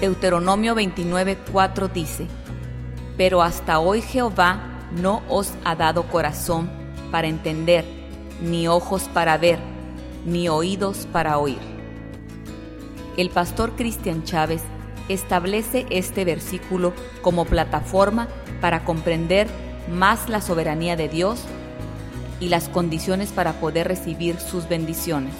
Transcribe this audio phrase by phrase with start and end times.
[0.00, 2.26] Deuteronomio 29:4 dice,
[3.16, 4.60] Pero hasta hoy Jehová
[4.92, 6.68] no os ha dado corazón
[7.10, 7.84] para entender,
[8.42, 9.58] ni ojos para ver,
[10.26, 11.58] ni oídos para oír.
[13.16, 14.60] El pastor Cristian Chávez
[15.08, 18.28] establece este versículo como plataforma
[18.60, 19.46] para comprender
[19.90, 21.40] más la soberanía de Dios
[22.38, 25.32] y las condiciones para poder recibir sus bendiciones.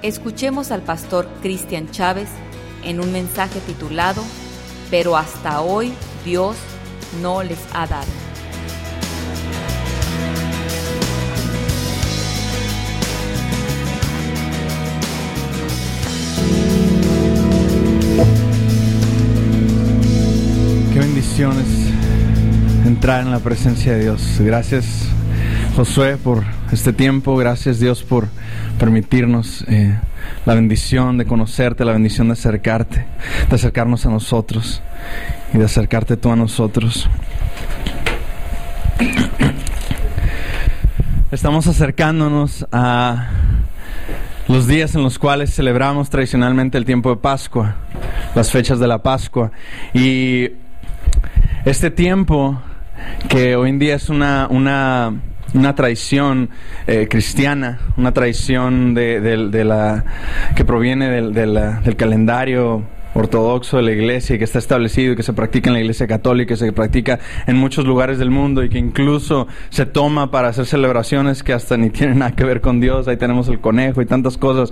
[0.00, 2.28] Escuchemos al pastor Cristian Chávez
[2.84, 4.22] en un mensaje titulado
[4.90, 5.92] Pero hasta hoy
[6.24, 6.56] Dios
[7.20, 8.06] no les ha dado.
[20.92, 21.66] Qué bendiciones
[22.86, 24.36] entrar en la presencia de Dios.
[24.40, 25.08] Gracias
[25.76, 27.36] Josué por este tiempo.
[27.36, 28.28] Gracias Dios por
[28.78, 29.98] permitirnos eh,
[30.46, 33.04] la bendición de conocerte, la bendición de acercarte,
[33.48, 34.82] de acercarnos a nosotros
[35.54, 37.08] y de acercarte tú a nosotros.
[41.30, 43.30] Estamos acercándonos a
[44.48, 47.76] los días en los cuales celebramos tradicionalmente el tiempo de Pascua,
[48.34, 49.50] las fechas de la Pascua.
[49.94, 50.50] Y
[51.64, 52.60] este tiempo,
[53.28, 55.14] que hoy en día es una, una,
[55.54, 56.50] una tradición
[56.86, 60.04] eh, cristiana, una tradición de, de- la,
[60.56, 62.84] que proviene del, del calendario
[63.14, 66.06] ortodoxo de la iglesia y que está establecido y que se practica en la iglesia
[66.06, 70.48] católica y se practica en muchos lugares del mundo y que incluso se toma para
[70.48, 74.02] hacer celebraciones que hasta ni tienen nada que ver con Dios, ahí tenemos el conejo
[74.02, 74.70] y tantas cosas.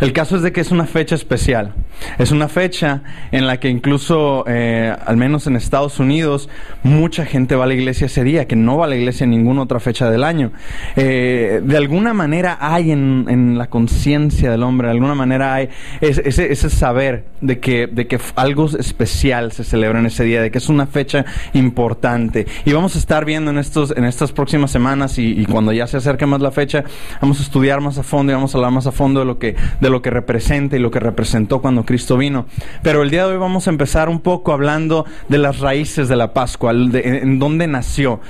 [0.00, 1.74] El caso es de que es una fecha especial,
[2.18, 6.48] es una fecha en la que incluso, eh, al menos en Estados Unidos,
[6.82, 9.30] mucha gente va a la iglesia ese día, que no va a la iglesia en
[9.30, 10.52] ninguna otra fecha del año.
[10.96, 15.68] Eh, de alguna manera hay en, en la conciencia del hombre, de alguna manera hay
[16.00, 20.40] ese, ese, ese saber de que, de que algo especial se celebra en ese día,
[20.42, 22.46] de que es una fecha importante.
[22.64, 25.96] Y vamos a estar viendo en, estos, en estas próximas semanas y, cuando ya se
[25.96, 26.84] acerque más la fecha,
[27.20, 29.38] vamos a estudiar más a fondo y vamos a hablar más a fondo de lo
[29.38, 32.46] que, de lo que representa y lo que representó cuando Cristo vino.
[32.82, 36.16] Pero el día de hoy vamos a empezar un poco hablando de las raíces de
[36.16, 38.20] la Pascua, de- en, en dónde nació,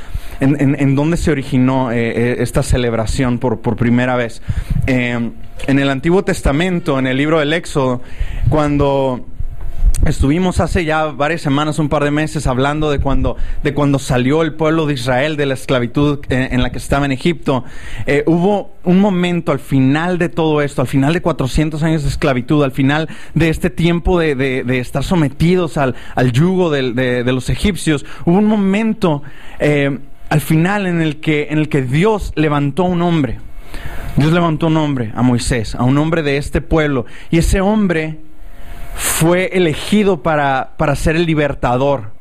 [0.41, 4.43] en, en- en dónde se originó eh, eh, esta celebración por, por primera vez.
[4.87, 5.31] Eh,
[5.67, 8.01] en el Antiguo Testamento, en el libro del Éxodo,
[8.49, 9.25] cuando
[10.07, 14.43] Estuvimos hace ya varias semanas, un par de meses, hablando de cuando, de cuando salió
[14.43, 17.63] el pueblo de Israel de la esclavitud en la que estaba en Egipto.
[18.07, 22.09] Eh, hubo un momento al final de todo esto, al final de 400 años de
[22.09, 26.93] esclavitud, al final de este tiempo de, de- de estar sometidos al, al yugo de,
[27.23, 29.23] de los egipcios, hubo un momento
[29.61, 33.39] eh, al final en el, que, en el que Dios levantó un hombre.
[34.17, 37.07] Dios levantó un hombre, a Moisés, a un hombre de este pueblo.
[37.31, 38.19] Y ese hombre
[38.95, 42.13] fue elegido para, para ser el libertador.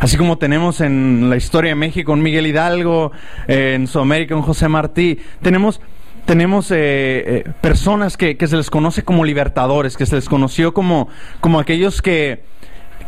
[0.00, 3.12] Así como tenemos en la historia de México un Miguel Hidalgo,
[3.46, 5.80] en Sudamérica un José Martí, tenemos,
[6.26, 10.74] tenemos eh, eh, personas que, que se les conoce como libertadores, que se les conoció
[10.74, 11.08] como,
[11.40, 12.42] como aquellos que,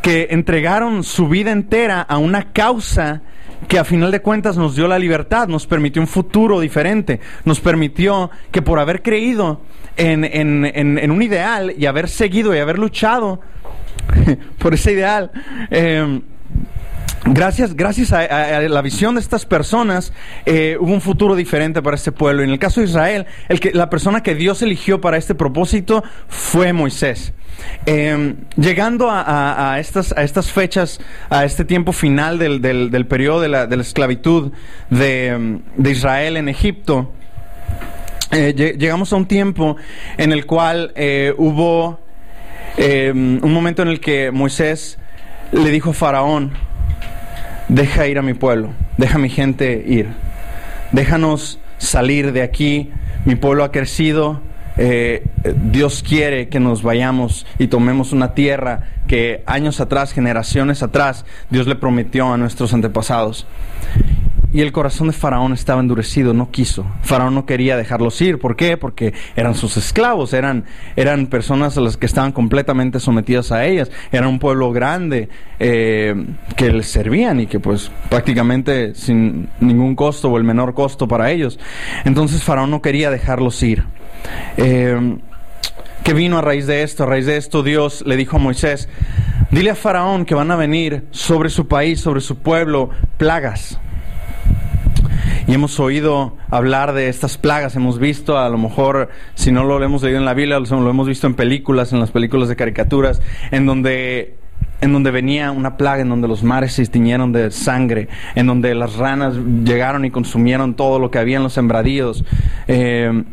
[0.01, 3.23] que entregaron su vida entera a una causa
[3.69, 7.61] que a final de cuentas nos dio la libertad, nos permitió un futuro diferente, nos
[7.61, 9.61] permitió que por haber creído
[9.97, 13.41] en, en- en- en un ideal y haber seguido y haber luchado
[14.59, 15.31] por ese ideal,
[15.71, 16.21] eh,
[17.29, 20.13] Gracias, gracias a, a- a la visión de estas personas,
[20.45, 22.45] eh, hubo un futuro diferente para este pueblo.
[22.45, 26.05] En el caso de Israel, el que, la persona que Dios eligió para este propósito
[26.29, 27.33] fue Moisés.
[27.85, 33.07] Eh, llegando a, a- estas, a estas fechas, a este tiempo final del, del- del
[33.07, 34.53] periodo de la, de la esclavitud
[34.91, 37.13] de, mm, de Israel en Egipto,
[38.33, 39.77] eh, lle- llegamos a un tiempo
[40.17, 41.99] en el cual eh, hubo
[42.77, 44.99] eh, un momento en el que Moisés
[45.53, 46.53] le dijo a Faraón,
[47.69, 50.09] deja ir a mi pueblo, deja a mi gente ir,
[50.93, 52.91] déjanos salir de aquí,
[53.25, 54.41] mi pueblo ha crecido,
[54.79, 55.25] eh,
[55.71, 61.67] Dios quiere que nos vayamos y tomemos una tierra que años atrás, generaciones atrás, Dios
[61.67, 63.47] le prometió a nuestros antepasados.
[64.53, 66.87] Y el corazón de Faraón estaba endurecido, no quiso.
[67.03, 68.39] Faraón no quería dejarlos ir.
[68.39, 68.77] ¿Por qué?
[68.77, 70.65] Porque eran sus esclavos, eran,
[70.95, 73.91] eran personas a las que estaban completamente sometidas a ellas.
[74.13, 75.29] Era un pueblo grande
[75.59, 76.15] eh,
[76.57, 81.31] que les servían y que pues prácticamente sin ningún costo o el menor costo para
[81.31, 81.59] ellos.
[82.05, 83.85] Entonces Faraón no quería dejarlos ir.
[84.57, 85.19] Eh,
[86.07, 87.03] ¿Qué vino a raíz de esto?
[87.03, 88.89] A raíz de esto Dios le dijo a Moisés,
[89.51, 93.81] dile a Faraón que van a venir sobre su país, sobre su pueblo, plagas.
[95.47, 99.83] Y hemos oído hablar de estas plagas, hemos visto, a lo mejor, si no lo
[99.83, 103.23] hemos leído en la Biblia, lo hemos visto en películas, en las películas de caricaturas,
[103.51, 104.37] en donde
[104.81, 108.75] en donde venía una plaga, en donde los mares se tiñeron de sangre, en donde
[108.75, 109.35] las ranas
[109.65, 112.25] llegaron y consumieron todo lo que había en los sembradíos.
[112.69, 113.25] Eh,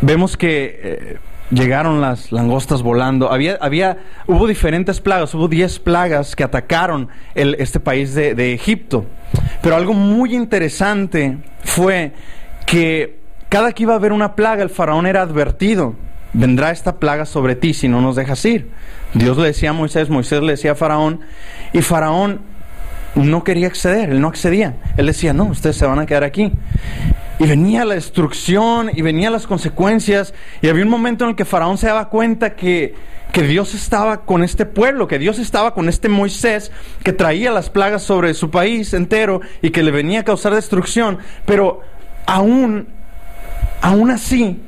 [0.00, 1.16] vemos que eh,
[1.50, 3.30] llegaron las langostas volando.
[3.30, 9.06] Había, había, hubo diferentes plagas, hubo 10 plagas que atacaron este país de, de Egipto.
[9.62, 12.12] Pero algo muy interesante fue
[12.66, 15.94] que cada que iba a haber una plaga, el faraón era advertido.
[16.32, 18.70] Vendrá esta plaga sobre ti si no nos dejas ir.
[19.14, 21.20] Dios le decía a Moisés, Moisés le decía a Faraón,
[21.72, 22.40] y Faraón
[23.14, 24.76] no quería acceder, él no accedía.
[24.96, 26.52] Él decía, no, ustedes se van a quedar aquí.
[27.38, 30.32] Y venía la destrucción y venían las consecuencias.
[30.62, 32.94] Y había un momento en el que Faraón se daba cuenta que,
[33.32, 36.72] que Dios estaba con este pueblo, que Dios estaba con este Moisés
[37.04, 41.18] que traía las plagas sobre su país entero y que le venía a causar destrucción.
[41.44, 41.82] Pero
[42.24, 42.88] aún,
[43.82, 44.62] aún así,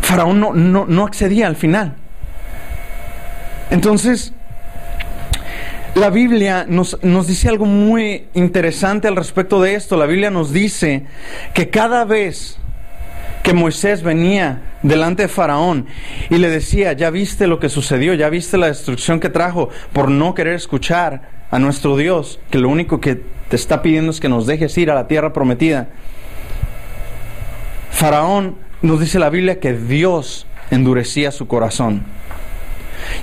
[0.00, 1.96] Faraón no, no, no accedía al final.
[3.70, 4.32] Entonces,
[5.94, 9.96] la Biblia nos, nos, dice algo muy interesante al respecto de esto.
[9.96, 11.06] La Biblia nos dice
[11.52, 12.58] que cada vez
[13.44, 15.86] que Moisés venía delante de Faraón
[16.30, 20.10] y le decía, ya viste lo que sucedió, ya viste la destrucción que trajo por
[20.10, 24.28] no querer escuchar a nuestro Dios, que lo único que te está pidiendo es que
[24.28, 25.88] nos dejes ir a la tierra prometida.
[27.90, 32.02] Faraón nos dice la Biblia que Dios endurecía su corazón.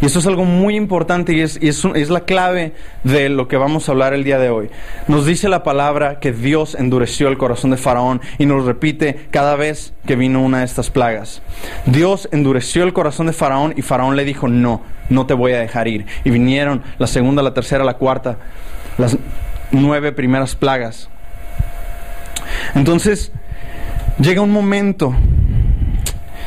[0.01, 2.73] Y esto es algo muy importante y, es, es, la clave
[3.03, 4.69] de lo que vamos a hablar el día de hoy.
[5.07, 9.55] Nos dice la palabra que Dios endureció el corazón de Faraón y nos repite cada
[9.55, 11.41] vez que vino una de estas plagas.
[11.85, 15.59] Dios endureció el corazón de Faraón y Faraón le dijo, no, no te voy a
[15.59, 16.05] dejar ir.
[16.23, 18.37] Y vinieron la segunda, la tercera, la cuarta,
[18.97, 19.17] las
[19.71, 21.09] nueve primeras plagas.
[22.75, 23.31] Entonces,
[24.19, 25.15] llega un momento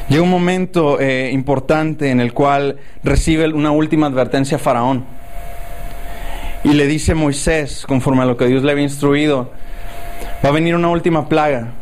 [0.09, 5.05] Llega un momento eh, importante en el cual recibe una última advertencia a Faraón.
[6.63, 9.51] Y le dice Moisés, conforme a lo que Dios le había instruido,
[10.45, 11.73] va a venir una última plaga.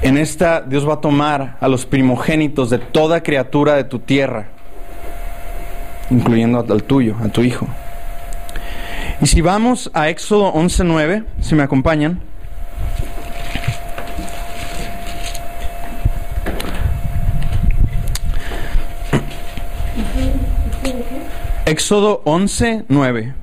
[0.00, 4.48] En esta Dios va a tomar a los primogénitos de toda criatura de tu tierra,
[6.10, 7.66] incluyendo al tuyo, a tu hijo.
[9.20, 12.27] Y si vamos a Éxodo 11.9, si me acompañan.
[21.68, 23.34] Éxodo 11, 9.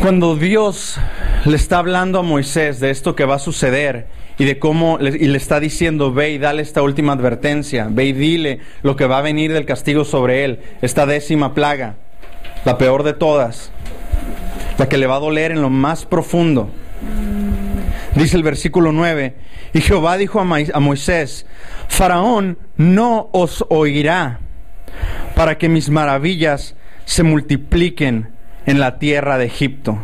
[0.00, 0.98] Cuando Dios
[1.44, 4.06] le está hablando a Moisés de esto que va a suceder
[4.38, 8.06] y de cómo le, y le está diciendo, ve y dale esta última advertencia, ve
[8.06, 11.96] y dile lo que va a venir del castigo sobre él, esta décima plaga,
[12.64, 13.70] la peor de todas,
[14.78, 16.70] la que le va a doler en lo más profundo.
[18.14, 19.34] Dice el versículo 9,
[19.74, 21.44] y Jehová dijo a Moisés,
[21.88, 24.40] Faraón no os oirá
[25.34, 28.30] para que mis maravillas se multipliquen
[28.66, 29.98] en la tierra de Egipto.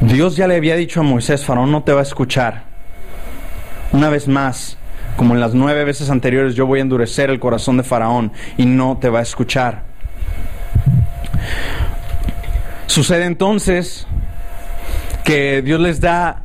[0.00, 2.64] Dios ya le había dicho a Moisés, Faraón no te va a escuchar.
[3.92, 4.78] Una vez más,
[5.16, 8.66] como en las nueve veces anteriores, yo voy a endurecer el corazón de Faraón y
[8.66, 9.84] no te va a escuchar.
[12.86, 14.06] Sucede entonces
[15.24, 16.42] que Dios les da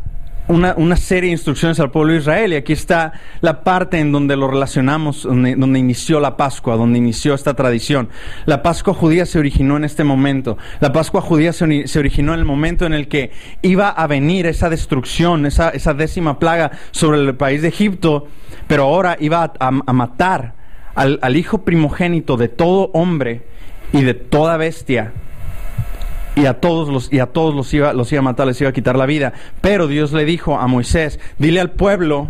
[0.47, 2.53] una, serie de instrucciones al pueblo de Israel.
[2.53, 7.33] Y aquí está la parte en donde lo relacionamos, donde, inició la Pascua, donde inició
[7.33, 8.09] esta tradición.
[8.45, 10.57] La Pascua judía se originó en este momento.
[10.79, 11.65] La Pascua judía se,
[11.99, 16.39] originó en el momento en el que iba a venir esa destrucción, esa, esa décima
[16.39, 18.27] plaga sobre el país de Egipto,
[18.67, 20.55] pero ahora iba a, matar
[20.95, 23.43] al, al hijo primogénito de todo hombre
[23.93, 25.13] y de toda bestia
[26.37, 28.69] y a todos los y a todos los iba los iba a matar, les iba
[28.69, 29.33] a quitar la vida.
[29.59, 32.29] Pero Dios le dijo a Moisés, dile al pueblo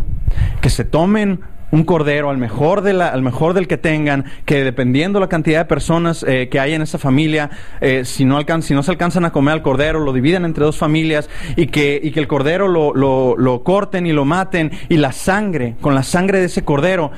[0.60, 4.64] que se tomen un cordero al mejor, de la, al mejor del que tengan, que
[4.64, 7.50] dependiendo la cantidad de personas eh, que hay en esa familia,
[7.82, 10.64] eh, si, no alcan si no se alcanzan a comer al cordero, lo dividen entre
[10.64, 14.72] dos familias y que, y que el cordero lo, lo, lo corten y lo maten
[14.88, 17.10] y la sangre, con la sangre de ese cordero,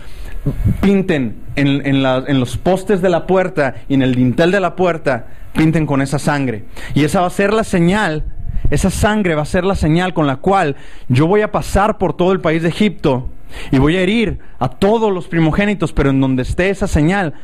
[0.81, 5.27] pinten en, en, los postes de la puerta y en el dintel de la puerta
[5.53, 6.65] pinten con esa sangre.
[6.95, 8.25] Y esa va a ser la señal,
[8.71, 10.77] esa sangre va a ser la señal con la cual
[11.09, 13.29] yo voy a pasar por todo el país de Egipto
[13.71, 17.35] y voy a herir a todos los primogénitos, pero en donde esté esa señal,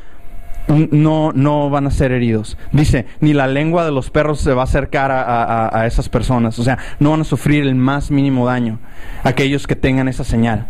[0.69, 2.57] no, no van a ser heridos.
[2.73, 6.59] Dice, ni la lengua de los perros se va a acercar a, a, esas personas.
[6.59, 8.79] O sea, no van a sufrir el más mínimo daño.
[9.23, 10.67] Aquellos que tengan esa señal,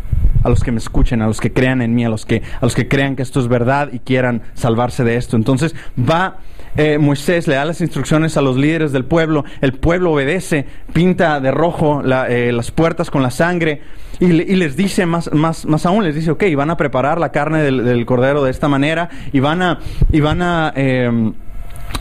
[0.47, 2.65] a los que me escuchen, a los que crean en mí, a los que, a
[2.65, 5.35] los que crean que esto es verdad y quieran salvarse de esto.
[5.35, 6.37] Entonces va
[6.77, 11.39] eh, Moisés le da las instrucciones a los líderes del pueblo, el pueblo obedece, pinta
[11.39, 13.81] de rojo eh, las puertas con la sangre
[14.19, 17.61] y, les dice más, más, más aún, les dice, ok, van a preparar la carne
[17.61, 19.79] del, cordero de esta manera y van a...
[20.11, 21.33] Y van a em,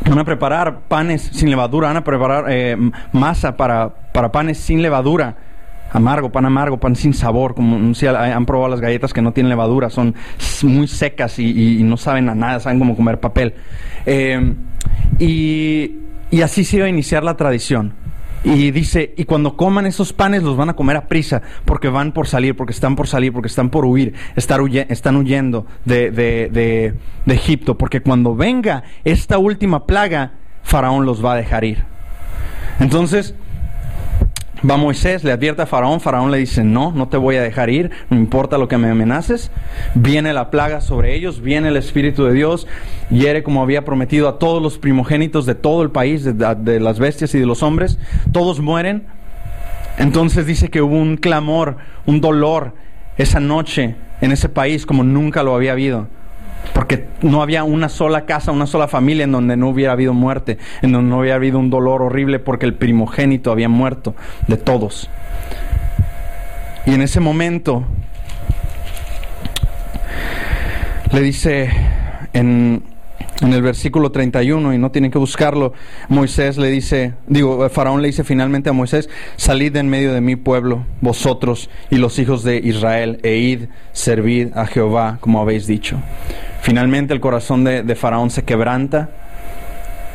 [0.04, 2.76] Van a preparar panes sin levadura, van a preparar eh,
[3.12, 5.36] masa para, para panes sin levadura
[5.90, 9.50] amargo, pan amargo, pan sin sabor, como si han probado las galletas que no tienen
[9.50, 10.14] levadura, son
[10.62, 13.54] muy secas y, no saben a nada, saben cómo comer papel.
[14.04, 14.54] Eh,
[15.18, 15.96] y,
[16.42, 17.94] así se iba a iniciar la tradición.
[18.44, 22.12] Y dice, y cuando coman esos panes los van a comer a prisa, porque van
[22.12, 26.94] por salir, porque están por salir, porque están por huir, están huyendo de, de, de,
[27.24, 31.84] de Egipto, porque cuando venga esta última plaga, Faraón los va a dejar ir.
[32.78, 33.34] Entonces,
[34.68, 37.68] Va Moisés, le advierte a Faraón, Faraón le dice, no, no te voy a dejar
[37.68, 39.50] ir, no importa lo que me amenaces.
[39.94, 42.66] Viene la plaga sobre ellos, viene el Espíritu de Dios,
[43.10, 47.34] hiere como había prometido a todos los primogénitos de todo el país, de, las bestias
[47.34, 47.98] y de los hombres,
[48.32, 49.04] todos mueren.
[49.98, 52.72] Entonces dice que hubo un clamor, un dolor
[53.18, 56.08] esa noche en ese país como nunca lo había habido.
[56.72, 60.58] Porque no había una sola casa, una sola familia en donde no hubiera habido muerte,
[60.82, 64.14] en donde no hubiera habido un dolor horrible porque el primogénito había muerto
[64.46, 65.08] de todos.
[66.86, 67.84] Y en ese momento
[71.12, 71.70] le dice
[72.32, 72.82] en,
[73.40, 75.72] el versículo 31, y no tienen que buscarlo,
[76.08, 80.36] Moisés le dice, digo, Faraón le dice finalmente a Moisés, salid en medio de mi
[80.36, 85.98] pueblo, vosotros y los hijos de Israel, e id, servid a Jehová, como habéis dicho.
[86.66, 89.08] Finalmente el corazón de, Faraón se quebranta,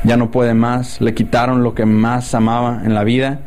[0.04, 3.40] ya no puede más, le quitaron lo que más amaba en la vida.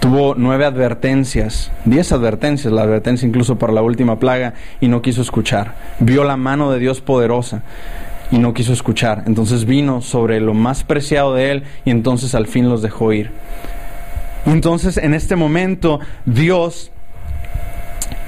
[0.00, 5.20] Tuvo nueve advertencias, diez advertencias, la advertencia incluso para la última plaga, y no quiso
[5.20, 5.74] escuchar.
[5.98, 7.60] Vio la mano de Dios poderosa
[8.30, 9.24] y no quiso escuchar.
[9.26, 13.32] Entonces vino sobre lo más preciado de él y entonces al fin los dejó ir.
[14.46, 16.90] Entonces en este momento Dios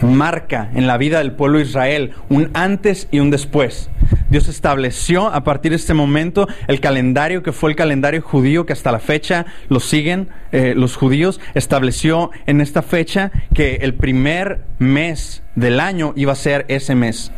[0.05, 3.91] marca en la vida del pueblo de Israel un antes y un después.
[4.29, 8.73] Dios estableció a partir de este momento el calendario que fue el calendario judío que
[8.73, 11.41] hasta la fecha lo siguen eh, los judíos.
[11.55, 17.33] Estableció en esta fecha que el primer mes del año iba a ser ese mes.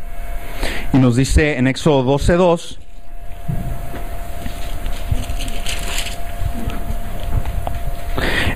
[0.93, 2.79] Y nos dice en Éxodo 12.2.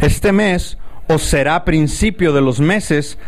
[0.02, 0.78] Este mes
[1.08, 3.20] os será principio de los meses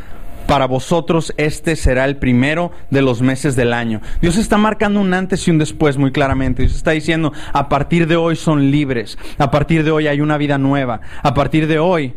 [0.47, 4.01] para vosotros este será el primero de los meses del año.
[4.21, 6.63] Dios está marcando un antes y un después muy claramente.
[6.63, 10.37] Dios está diciendo, a partir de hoy son libres, a partir de hoy hay una
[10.37, 12.13] vida nueva, a partir de hoy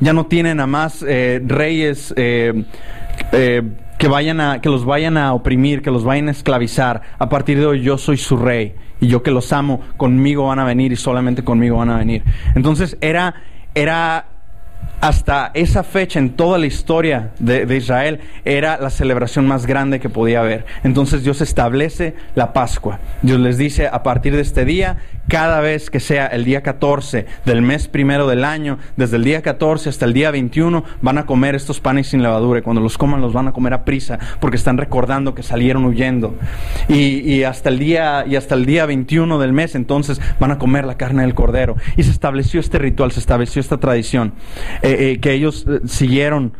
[0.00, 2.64] ya no tienen a más eh, reyes eh,
[3.32, 3.62] eh,
[3.98, 7.02] que, vayan a, que los vayan a oprimir, que los vayan a esclavizar.
[7.18, 10.58] A partir de hoy yo soy su rey y yo que los amo, conmigo van
[10.58, 12.22] a venir y solamente conmigo van a venir.
[12.54, 13.34] Entonces era,
[13.74, 14.26] era
[15.00, 20.08] hasta esa fecha en toda la historia de, Israel era la celebración más grande que
[20.08, 20.66] podía haber.
[20.82, 22.98] Entonces Dios establece la Pascua.
[23.22, 27.26] Dios les dice, a partir de este día, cada vez que sea el día 14
[27.44, 31.26] del mes primero del año, desde el día 14 hasta el día 21, van a
[31.26, 32.60] comer estos panes sin levadura.
[32.60, 35.84] Y cuando los coman los van a comer a prisa porque están recordando que salieron
[35.84, 36.34] huyendo.
[36.88, 40.84] Y, hasta, el día, y hasta el día 21 del mes, entonces van a comer
[40.86, 41.76] la carne del cordero.
[41.96, 44.32] Y se estableció este ritual, se estableció esta tradición.
[44.88, 46.54] Eh, eh, que ellos eh, siguieron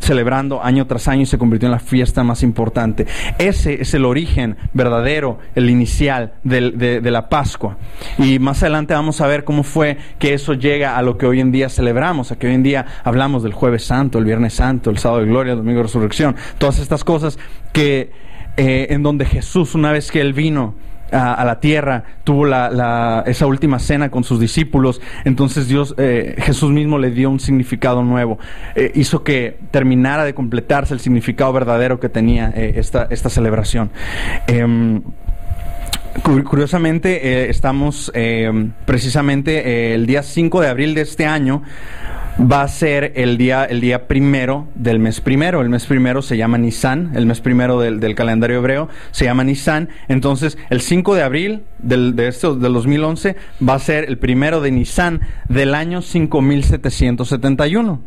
[0.00, 3.06] celebrando año tras año y se convirtió en la fiesta más importante.
[3.38, 7.76] Ese es el origen verdadero, el inicial de, la Pascua.
[8.16, 11.40] Y más adelante vamos a ver cómo fue que eso llega a lo que hoy
[11.40, 14.88] en día celebramos, a que hoy en día hablamos del jueves santo, el viernes santo,
[14.90, 17.38] el sábado de gloria, el domingo de resurrección, todas estas cosas
[17.72, 18.12] que
[18.56, 20.74] en donde Jesús, una vez que Él vino,
[21.14, 26.70] a, la tierra, tuvo la, esa última cena con sus discípulos, entonces Dios, eh, Jesús
[26.70, 28.38] mismo le dio un significado nuevo,
[28.74, 33.90] eh, hizo que terminara de completarse el significado verdadero que tenía eh, esta, esta celebración.
[34.46, 35.02] Em,
[36.22, 41.62] curiosamente, estamos em, precisamente el día 5 de abril de este año,
[42.40, 45.60] va a ser el día, el día primero del mes primero.
[45.60, 49.88] El mes primero se llama Nisan, el mes primero del, calendario hebreo se llama Nisan.
[50.08, 53.36] Entonces, el 5 de abril del, de esto, del 2011
[53.66, 58.00] va a ser el primero de Nisan del año 5771.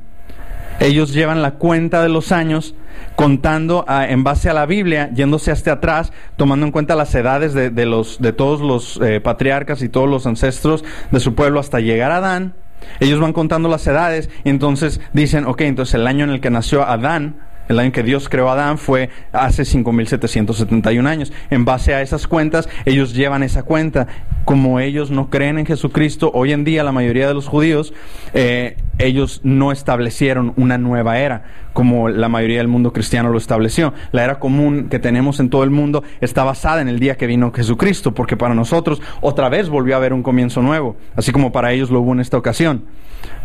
[0.79, 2.75] Ellos llevan la cuenta de los años
[3.15, 7.85] contando en base a la Biblia, yéndose hasta atrás, tomando en cuenta las edades de,
[7.85, 12.11] los, de todos los eh, patriarcas y todos los ancestros de su pueblo hasta llegar
[12.11, 12.53] a Adán
[12.99, 16.49] ellos van contando las edades y entonces dicen, ok, entonces el año en el que
[16.49, 21.33] nació Adán el año que Dios creó a Adán fue hace 5771 años.
[21.49, 24.07] En base a esas cuentas, ellos llevan esa cuenta.
[24.45, 27.93] Como ellos no creen en Jesucristo, hoy en día la mayoría de los judíos,
[28.33, 31.43] eh, ellos no establecieron una nueva era,
[31.73, 33.93] como la mayoría del mundo cristiano lo estableció.
[34.11, 37.27] La era común que tenemos en todo el mundo está basada en el día que
[37.27, 41.51] vino Jesucristo, porque para nosotros otra vez volvió a haber un comienzo nuevo, así como
[41.51, 42.85] para ellos lo hubo en esta ocasión.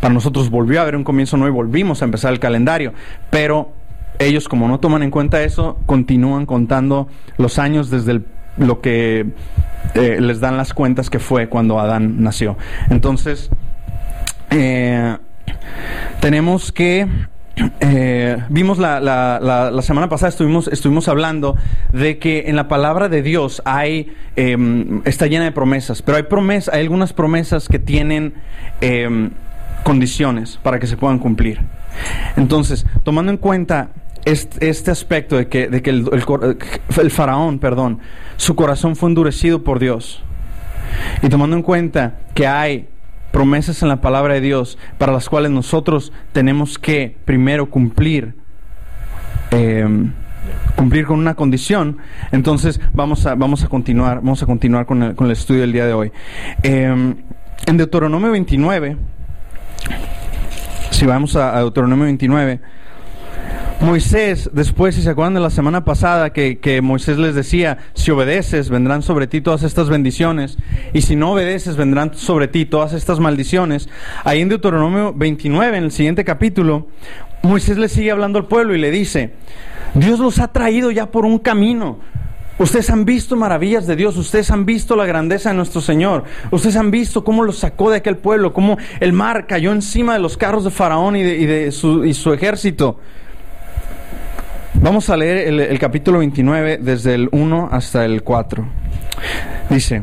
[0.01, 2.93] Para nosotros volvió a haber un comienzo nuevo y volvimos a empezar el calendario,
[3.31, 3.73] pero
[4.27, 8.23] ellos como no toman en cuenta eso, continúan contando los años desde
[8.57, 9.27] lo que
[9.95, 12.57] eh, les dan las cuentas que fue cuando Adán nació.
[12.91, 13.51] Entonces,
[14.51, 15.17] eh,
[16.21, 17.07] tenemos que
[17.81, 21.57] eh, vimos la, la, semana pasada, estuvimos, estuvimos hablando
[21.93, 26.23] de que en la palabra de Dios hay, em, está llena de promesas, pero hay,
[26.25, 28.35] promesas, hay algunas promesas que tienen
[28.81, 29.31] em,
[29.85, 31.61] condiciones para que se puedan cumplir.
[32.37, 33.91] Entonces, tomando en cuenta
[34.25, 36.09] este, aspecto de que, de que el,
[37.01, 37.99] el, faraón, perdón,
[38.37, 40.23] su corazón fue endurecido por Dios,
[41.23, 42.89] y tomando en cuenta que hay
[43.31, 48.35] promesas en la palabra de Dios para las cuales nosotros tenemos que primero cumplir.
[49.51, 50.13] Em,
[50.77, 51.99] cumplir con una condición,
[52.33, 55.73] entonces vamos a, vamos a continuar, vamos a continuar con el, con el estudio del
[55.73, 56.13] día de hoy.
[56.63, 57.17] Em,
[57.67, 58.97] en Deuteronomio 29,
[60.91, 62.61] si vamos a, a Deuteronomio 29,
[63.83, 68.13] Moisés, después, si se acuerdan de la semana pasada, que, que, Moisés les decía, si
[68.13, 70.57] obedeces, vendrán sobre ti todas estas bendiciones,
[70.93, 73.89] y si no obedeces, vendrán sobre ti todas estas maldiciones.
[74.23, 76.87] Ahí en Deuteronomio 29, en el siguiente capítulo,
[77.43, 79.33] Moisés le sigue hablando al pueblo y le dice,
[79.95, 81.99] Dios los ha traído ya por un camino.
[82.59, 86.23] Ustedes han visto maravillas de Dios, ustedes han visto la grandeza de nuestro Señor,
[86.53, 90.21] ustedes han visto cómo los sacó de aquel pueblo, cómo el mar cayó encima de
[90.21, 93.01] los carros de Faraón y de, y de su, y su ejército.
[94.83, 98.67] Vamos a leer el, capítulo 29 desde el 1 hasta el 4.
[99.71, 100.03] Dice,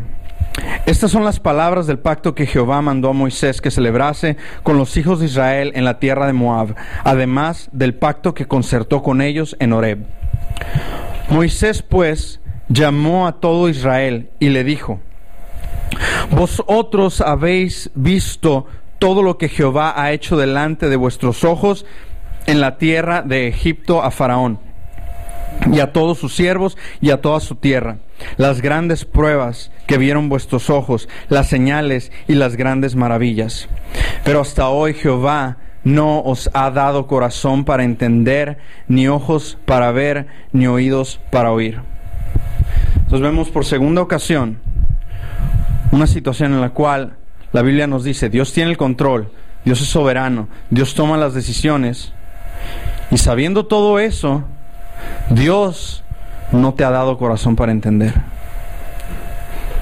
[0.86, 4.96] estas son las palabras del pacto que Jehová mandó a Moisés que celebrase con los
[4.96, 9.58] hijos de Israel en la tierra de Moab, además del pacto que concertó con ellos
[9.60, 10.06] en Horeb.
[11.30, 15.02] Moisés pues llamó a todo Israel y le dijo,
[16.32, 18.66] Vosotros habéis visto
[18.98, 21.86] todo lo que Jehová ha hecho delante de vuestros ojos
[22.46, 24.69] en la tierra de Egipto a Faraón
[25.72, 27.98] y a todos sus siervos y a toda su tierra.
[28.38, 33.68] Las grandes pruebas que vieron vuestros ojos, las señales y las grandes maravillas.
[34.24, 38.58] Pero hasta hoy Jehová no os ha dado corazón para entender,
[38.88, 41.82] ni ojos para ver, ni oídos para oír.
[42.96, 44.60] Entonces vemos por segunda ocasión
[45.92, 47.18] una situación en la cual
[47.52, 49.32] la Biblia nos dice, Dios tiene el control,
[49.66, 52.14] Dios es soberano, Dios toma las decisiones.
[53.10, 54.44] Y sabiendo todo eso,
[55.30, 56.04] Dios
[56.52, 58.14] no te ha dado corazón para entender.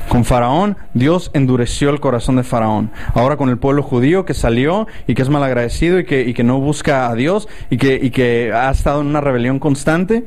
[0.09, 2.91] Con Faraón, Dios endureció el corazón de Faraón.
[3.13, 6.43] Ahora con el pueblo judío que salió y que es malagradecido y que, y que
[6.43, 10.25] no busca a Dios y que, y que ha estado en una rebelión constante,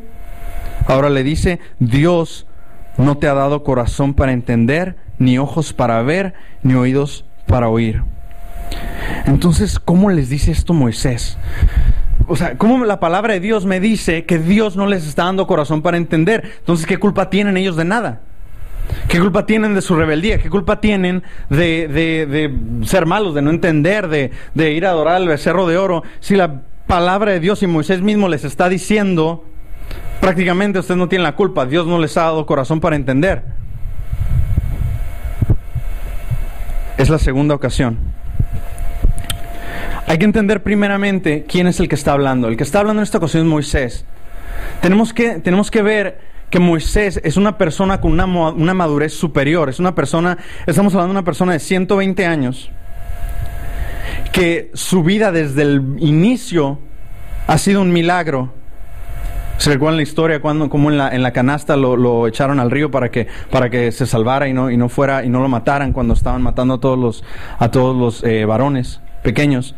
[0.87, 2.47] ahora le dice, Dios
[2.99, 8.03] no te ha dado corazón para entender, ni ojos para ver, ni oídos para oír.
[9.27, 11.39] Entonces, ¿cómo les dice esto Moisés?
[12.31, 15.49] O sea, ¿cómo la palabra de Dios me dice que Dios no les está dando
[15.49, 16.53] corazón para entender?
[16.61, 18.21] Entonces, ¿qué culpa tienen ellos de nada?
[19.09, 20.39] ¿Qué culpa tienen de su rebeldía?
[20.39, 25.17] ¿Qué culpa tienen de, de, ser malos, de no entender, de, de, ir a adorar
[25.17, 26.05] al becerro de oro?
[26.21, 29.45] Si la palabra de Dios y Moisés mismo les está diciendo,
[30.21, 33.43] prácticamente ustedes no tienen la culpa, Dios no les ha dado corazón para entender.
[36.97, 38.20] Es la segunda ocasión.
[40.07, 42.49] Hay que entender primeramente quién es el que está hablando.
[42.49, 44.05] El que está hablando en esta ocasión es Moisés.
[44.81, 46.19] Tenemos que, tenemos que ver
[46.51, 49.69] que Moisés es una persona con una, una madurez superior.
[49.69, 50.37] Es una persona,
[50.67, 52.71] estamos hablando de una persona de 120 años,
[54.33, 56.81] que su vida desde el inicio
[57.47, 58.53] ha sido un milagro.
[59.59, 62.91] ¿Se recuerdan la historia cuando como en la, en la canasta lo, echaron al río
[62.91, 65.93] para que, para que se salvara y no, y no fuera y no lo mataran
[65.93, 67.25] cuando estaban matando a todos los,
[67.59, 69.75] a todos los eh, varones pequeños?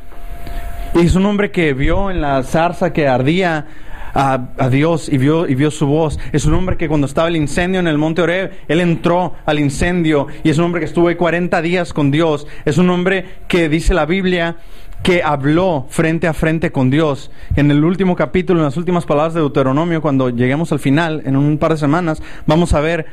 [0.95, 3.67] Es un hombre que vio en la zarza que ardía
[4.13, 6.19] a, Dios y vio, y vio su voz.
[6.33, 9.59] Es un hombre que cuando estaba el incendio en el monte Oreb, él entró al
[9.59, 12.47] incendio y es un hombre que estuvo ahí 40 días con Dios.
[12.67, 14.57] Es un hombre que dice la Biblia
[15.03, 17.31] que habló frente a frente con Dios.
[17.57, 21.37] En el último capítulo, en las últimas palabras de Deuteronomio, cuando lleguemos al final, en
[21.37, 23.07] un par de semanas, vamos a ver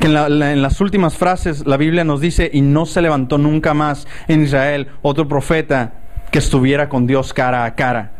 [0.00, 3.74] que en, en, las últimas frases la Biblia nos dice, y no se levantó nunca
[3.74, 5.92] más en Israel otro profeta
[6.32, 8.10] que estuviera con Dios cara a cara.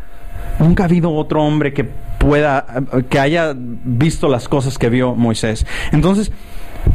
[0.61, 2.65] Nunca ha habido otro hombre que pueda,
[3.09, 5.67] que haya visto las cosas que vio Moisés.
[5.91, 6.31] Entonces,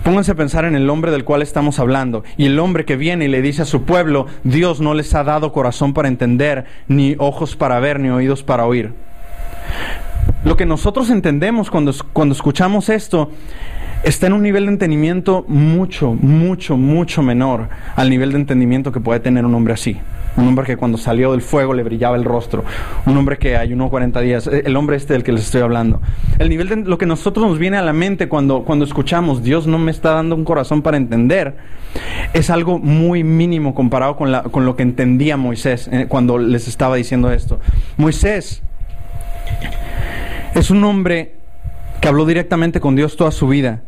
[0.03, 2.23] Pónganse a pensar en el hombre del cual estamos hablando.
[2.35, 5.23] Y el hombre que viene y le dice a su pueblo, Dios no les ha
[5.23, 8.93] dado corazón para entender, ni ojos para ver, ni oídos para oír.
[10.43, 13.31] Lo que nosotros entendemos cuando, cuando escuchamos esto
[14.03, 18.99] está en un nivel de entendimiento mucho, mucho, mucho menor al nivel de entendimiento que
[18.99, 19.97] puede tener un hombre así.
[20.37, 22.63] Un hombre que cuando salió del fuego le brillaba el rostro.
[23.05, 24.47] Un hombre que ayunó 40 días.
[24.47, 26.01] Eh, el hombre este del que les estoy hablando.
[26.39, 29.67] El nivel de lo que nosotros nos viene a la mente cuando, cuando escuchamos Dios
[29.67, 31.57] no me está dando un corazón para entender
[32.33, 36.67] es algo muy mínimo comparado con, la, con lo que entendía Moisés eh, cuando les
[36.67, 37.59] estaba diciendo esto.
[37.97, 38.61] Moisés
[40.53, 41.35] es un hombre
[42.01, 43.81] que habló directamente con Dios toda su vida.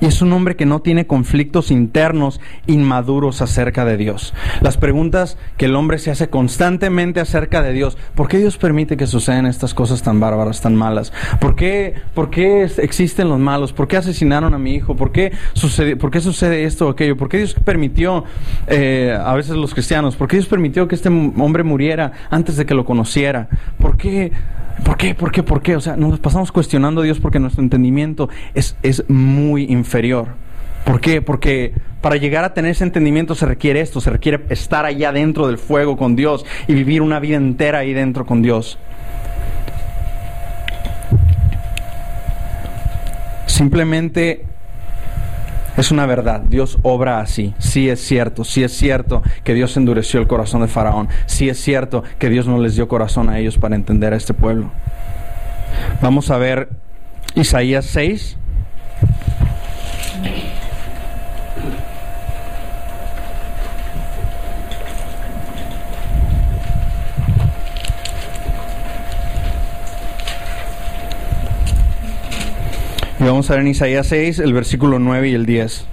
[0.00, 4.34] Y es un hombre que no tiene conflictos internos inmaduros acerca de Dios.
[4.60, 7.96] Las preguntas que el hombre se hace constantemente acerca de Dios.
[8.14, 11.12] ¿Por qué Dios permite que sucedan estas cosas tan bárbaras, tan malas?
[11.40, 13.72] ¿Por qué, por qué existen los malos?
[13.72, 14.96] ¿Por qué asesinaron a mi hijo?
[14.96, 17.16] ¿Por qué sucede, por qué sucede esto o aquello?
[17.16, 18.24] ¿Por qué Dios permitió,
[18.66, 22.66] eh, a veces los cristianos, por qué Dios permitió que este hombre muriera antes de
[22.66, 23.48] que lo conociera?
[23.78, 24.32] ¿Por qué?
[24.82, 25.14] ¿Por qué?
[25.14, 25.42] ¿Por qué?
[25.42, 25.76] ¿Por qué?
[25.76, 30.28] O sea, nos pasamos cuestionando a Dios porque nuestro entendimiento es, es muy inferior.
[30.84, 31.22] ¿Por qué?
[31.22, 35.46] Porque para llegar a tener ese entendimiento se requiere esto, se requiere estar allá dentro
[35.46, 38.78] del fuego con Dios y vivir una vida entera ahí dentro con Dios.
[43.46, 44.44] Simplemente
[45.76, 47.54] es una verdad, Dios obra así.
[47.58, 51.08] Sí es cierto, sí es cierto que Dios endureció el corazón de Faraón.
[51.26, 54.34] Sí es cierto que Dios no les dio corazón a ellos para entender a este
[54.34, 54.70] pueblo.
[56.00, 56.68] Vamos a ver
[57.34, 58.36] Isaías 6.
[73.24, 75.86] Y vamos a ver en Isaías 6, el versículo 9 y el 10.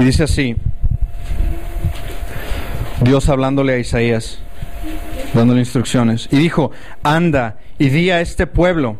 [0.00, 0.56] Y dice así,
[3.02, 4.40] Dios hablándole a Isaías,
[5.34, 6.72] dándole instrucciones, y dijo,
[7.04, 8.98] anda y di a este pueblo,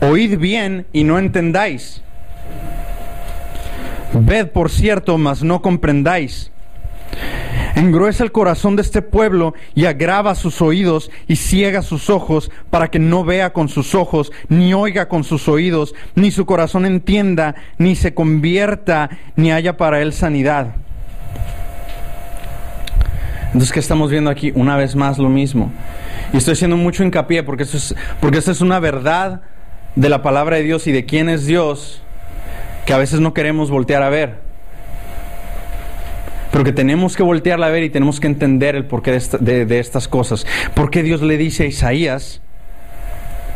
[0.00, 2.02] oíd bien y no entendáis.
[4.12, 6.52] Ved por cierto, mas no comprendáis
[7.80, 12.88] engruesa el corazón de este pueblo y agrava sus oídos y ciega sus ojos para
[12.88, 17.54] que no vea con sus ojos, ni oiga con sus oídos, ni su corazón entienda,
[17.78, 20.74] ni se convierta, ni haya para él sanidad.
[23.46, 24.52] Entonces, ¿qué estamos viendo aquí?
[24.54, 25.72] Una vez más lo mismo.
[26.32, 29.40] Y estoy haciendo mucho hincapié porque eso es, porque es una verdad
[29.96, 32.02] de la palabra de Dios y de quién es Dios
[32.86, 34.49] que a veces no queremos voltear a ver
[36.50, 40.08] pero que tenemos que voltearla a ver y tenemos que entender el porqué de, estas
[40.08, 40.46] cosas.
[40.74, 42.40] ¿Por qué Dios le dice a Isaías,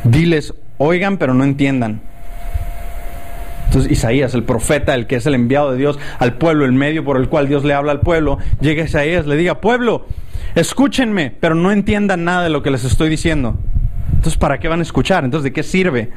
[0.04, 2.00] diles, oigan, pero no entiendan?
[3.66, 7.04] Entonces Isaías, el profeta, el que es el enviado de Dios al pueblo, el medio
[7.04, 10.06] por el cual Dios le habla al pueblo, llega a Isaías, le diga, pueblo,
[10.54, 13.58] escúchenme, pero no entiendan nada de lo que les estoy diciendo.
[14.10, 15.24] Entonces, ¿para qué van a escuchar?
[15.24, 16.10] Entonces, ¿de qué sirve?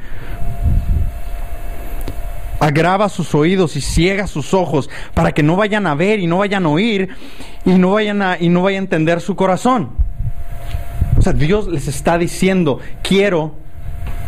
[2.60, 6.38] Agrava sus oídos y ciega sus ojos para que no vayan a ver y no
[6.38, 7.08] vayan a oír
[7.64, 9.90] y no vayan a, y no a entender su corazón.
[11.16, 13.54] O sea, Dios les está diciendo, quiero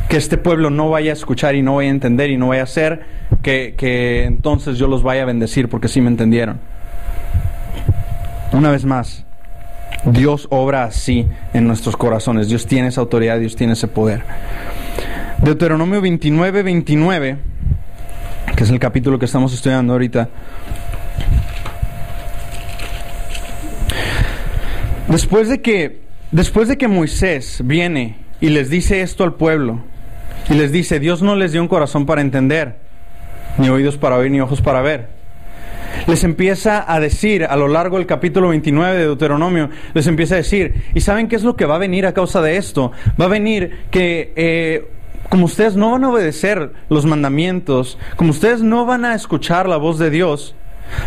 [0.09, 2.62] que este pueblo no vaya a escuchar y no vaya a entender y no vaya
[2.62, 3.03] a hacer
[3.43, 6.59] que, que entonces yo los vaya a bendecir porque sí me entendieron.
[8.53, 9.25] Una vez más,
[10.05, 12.49] Dios obra así en nuestros corazones.
[12.49, 14.23] Dios tiene esa autoridad, Dios tiene ese poder.
[15.43, 17.38] Deuteronomio 29, 29
[18.61, 20.29] que es el capítulo que estamos estudiando ahorita.
[25.09, 29.81] Después de que después de que Moisés viene y les dice esto al pueblo
[30.51, 32.77] y les dice, Dios no les dio un corazón para entender,
[33.57, 35.09] ni oídos para oír, ni ojos para ver.
[36.07, 40.37] Les empieza a decir a lo largo del capítulo 29 de Deuteronomio, les empieza a
[40.37, 42.92] decir, ¿y saben qué es lo que va a venir a causa de esto?
[43.18, 45.00] Va a venir que eh,
[45.31, 49.77] como ustedes no van a obedecer los mandamientos, como ustedes no van a escuchar la
[49.77, 50.57] voz de Dios,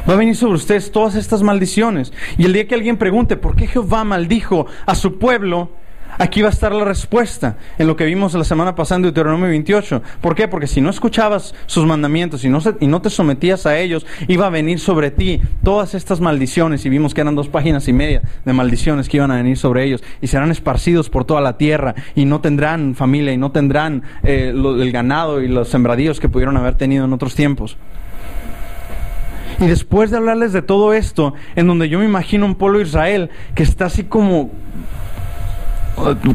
[0.09, 2.13] va a venir sobre ustedes todas estas maldiciones.
[2.37, 5.71] Y el día que alguien pregunte por qué Jehová maldijo a su pueblo,
[6.17, 9.47] Aquí va a estar la respuesta en lo que vimos la semana pasada en Deuteronomio
[9.49, 10.01] 28.
[10.21, 10.47] ¿Por qué?
[10.47, 14.45] Porque si no escuchabas sus mandamientos y no, y no te sometías a ellos, iba
[14.45, 16.85] a venir sobre ti todas estas maldiciones.
[16.85, 19.83] Y vimos que eran dos páginas y media de maldiciones que iban a venir sobre
[19.83, 20.03] ellos.
[20.21, 24.51] Y serán esparcidos por toda la tierra y no tendrán familia y no tendrán eh,
[24.53, 27.77] el ganado y los sembradíos que pudieron haber tenido en otros tiempos.
[29.59, 32.85] Y después de hablarles de todo esto, en donde yo me imagino un pueblo de
[32.85, 34.51] Israel que está así como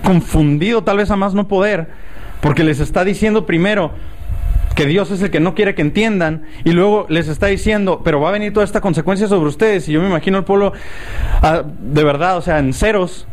[0.03, 1.88] confundido, tal vez a más no poder,
[2.40, 3.92] porque les está diciendo primero
[4.75, 8.21] que Dios es el que no quiere que entiendan, y luego les está diciendo, pero
[8.21, 10.73] va a venir toda esta consecuencia sobre ustedes, y yo me imagino el pueblo
[11.42, 13.27] uh, de verdad, o sea, en ceros.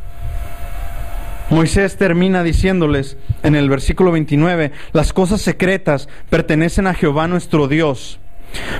[1.52, 8.20] Moisés termina diciéndoles en el versículo 29, las cosas secretas pertenecen a Jehová nuestro Dios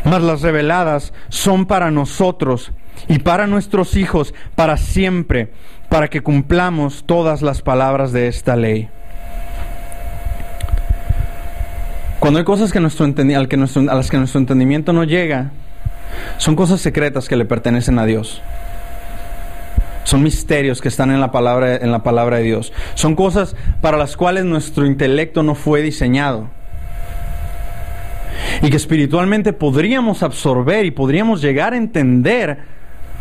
[0.04, 2.72] mas las reveladas son para nosotros
[3.08, 5.52] y para nuestros hijos para siempre,
[5.90, 8.90] para que cumplamos todas las palabras de esta ley.
[12.20, 15.52] Cuando hay cosas que nuestro al que a las que nuestro entendimiento no llega,
[16.38, 18.42] son cosas secretas que le pertenecen a Dios.
[20.06, 22.74] Son misterios que están en la palabra, en la palabra de Dios.
[22.94, 26.50] Son cosas para las cuales nuestro intelecto no fue diseñado
[28.62, 32.60] y que espiritualmente podríamos absorber y podríamos llegar a entender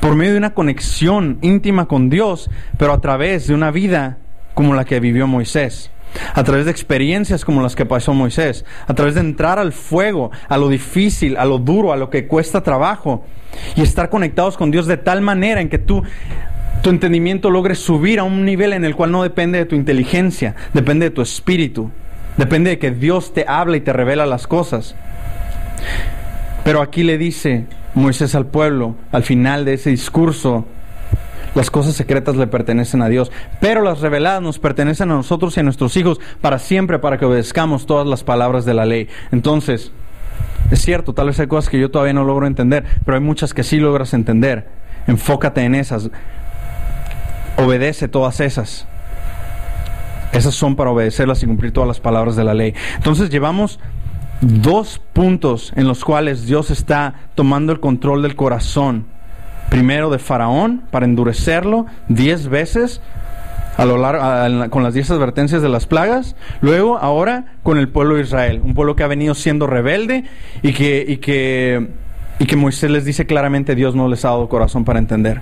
[0.05, 4.19] por medio de una conexión íntima con Dios, pero a través de una vida
[4.53, 5.91] como la que vivió Moisés,
[6.35, 10.31] a través de experiencias como las que pasó Moisés, a través de entrar al fuego,
[10.47, 13.25] a lo difícil, a lo duro, a lo que cuesta trabajo,
[13.77, 16.03] y estar conectados con Dios de tal manera en que tú
[16.83, 20.55] tu entendimiento logre subir a un nivel en el cual no depende de tu inteligencia,
[20.75, 21.91] depende de tu espíritu,
[22.37, 24.97] depende de que Dios te habla y te revela las cosas.
[26.65, 30.67] Pero aquí le dice Moisés al pueblo, al final de ese discurso,
[31.55, 35.61] las cosas secretas le pertenecen a Dios, pero las reveladas nos pertenecen a nosotros y
[35.61, 39.09] a nuestros hijos para siempre, para que obedezcamos todas las palabras de la ley.
[39.31, 39.93] Entonces,
[40.71, 43.55] es cierto, tal vez hay cosas que yo todavía no logro entender, pero hay muchas
[43.55, 44.67] que sí logras entender.
[45.07, 46.11] Enfócate en esas.
[47.57, 48.87] Obedece todas esas.
[50.33, 52.75] Esas son para obedecerlas y cumplir todas las palabras de la ley.
[52.97, 53.79] Entonces llevamos
[54.45, 59.07] dos puntos en los cuales Dios está tomando el control del corazón.
[59.71, 63.01] Primero de Faraón para endurecerlo diez veces
[64.71, 66.37] con las diez advertencias de las plagas.
[66.61, 70.25] Luego, ahora, con el pueblo de Israel, un pueblo que ha venido siendo rebelde
[70.63, 71.89] y que, y que,
[72.39, 75.41] y que Moisés les dice claramente Dios no les ha dado corazón para entender.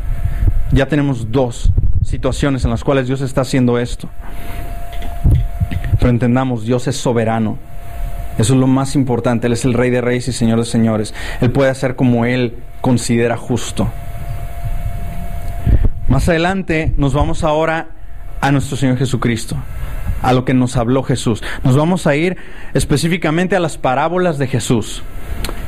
[0.71, 4.09] Ya tenemos dos situaciones en las cuales Dios está haciendo esto.
[5.99, 7.59] Pero entendamos, Dios es soberano.
[8.39, 9.47] Eso es lo más importante.
[9.47, 11.15] Él es el Rey de Reyes y Señor de Señores.
[11.41, 13.89] Él puede hacer como Él considera justo.
[16.09, 17.89] Más adelante nos vamos ahora
[18.41, 19.57] a nuestro Señor Jesucristo,
[20.21, 21.43] a lo que nos habló Jesús.
[21.63, 22.37] Nos vamos a ir
[22.75, 25.03] específicamente a las parábolas de Jesús.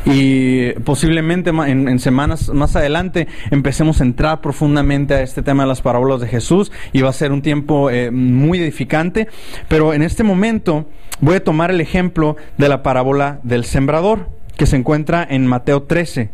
[0.06, 5.80] Y posiblemente en, semanas más adelante empecemos a entrar profundamente a este tema de las
[5.80, 9.28] parábolas de Jesús y va a ser un tiempo eh, muy edificante.
[9.68, 10.88] Pero en este momento
[11.20, 15.84] voy a tomar el ejemplo de la parábola del sembrador que se encuentra en Mateo
[15.84, 16.30] 13.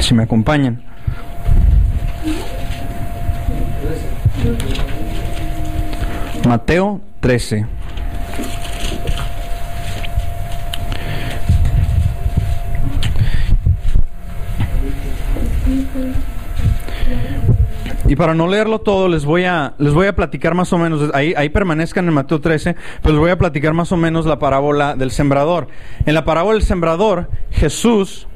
[0.00, 0.82] Si me acompañan.
[6.46, 7.66] Mateo 13.
[18.06, 21.10] Y para no leerlo todo, les voy a, les voy a platicar más o menos,
[21.14, 24.38] ahí, ahí permanezcan en Mateo 13, pero les voy a platicar más o menos la
[24.38, 25.68] parábola del sembrador.
[26.04, 28.26] En la parábola del sembrador, Jesús,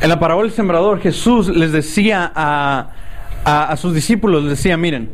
[0.00, 2.90] en la parábola del sembrador, Jesús les decía a,
[3.44, 5.10] a, sus discípulos, les decía, miren,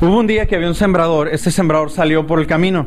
[0.00, 2.86] hubo un día que había un sembrador, este sembrador salió por el camino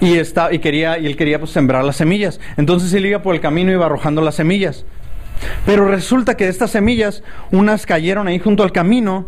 [0.00, 2.40] y, está, y, quería, y él quería pues, sembrar las semillas.
[2.56, 4.84] Entonces él iba por el camino y iba arrojando las semillas.
[5.66, 9.26] Pero resulta que de estas semillas, unas cayeron ahí junto al camino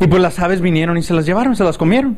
[0.00, 2.16] y pues las aves vinieron y se las llevaron, se las comieron,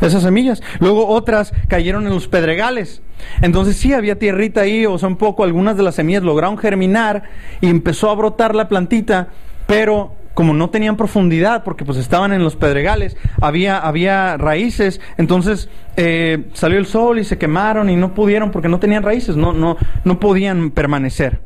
[0.00, 0.62] esas semillas.
[0.80, 3.02] Luego otras cayeron en los pedregales.
[3.42, 7.24] Entonces sí había tierrita ahí, o sea, un poco, algunas de las semillas lograron germinar
[7.60, 9.28] y empezó a brotar la plantita,
[9.66, 15.68] pero como no tenían profundidad, porque pues estaban en los pedregales, había, había raíces, entonces
[15.96, 19.52] eh, salió el sol y se quemaron y no pudieron porque no tenían raíces, no,
[19.52, 21.40] no, no podían permanecer.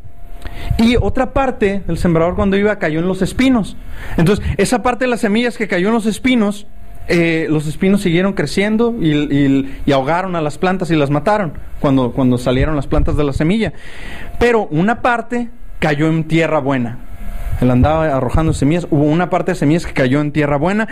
[0.78, 3.76] Y otra parte del sembrador cuando iba cayó en los espinos.
[4.16, 6.66] Entonces, esa parte de las semillas que cayó en los espinos,
[7.08, 12.38] eh, los espinos siguieron creciendo y, ahogaron a las plantas y las mataron cuando, cuando
[12.38, 13.72] salieron las plantas de la semilla.
[14.38, 16.98] Pero una parte cayó en tierra buena.
[17.60, 18.86] Él andaba arrojando semillas.
[18.90, 20.88] Hubo una parte de semillas que cayó en tierra buena.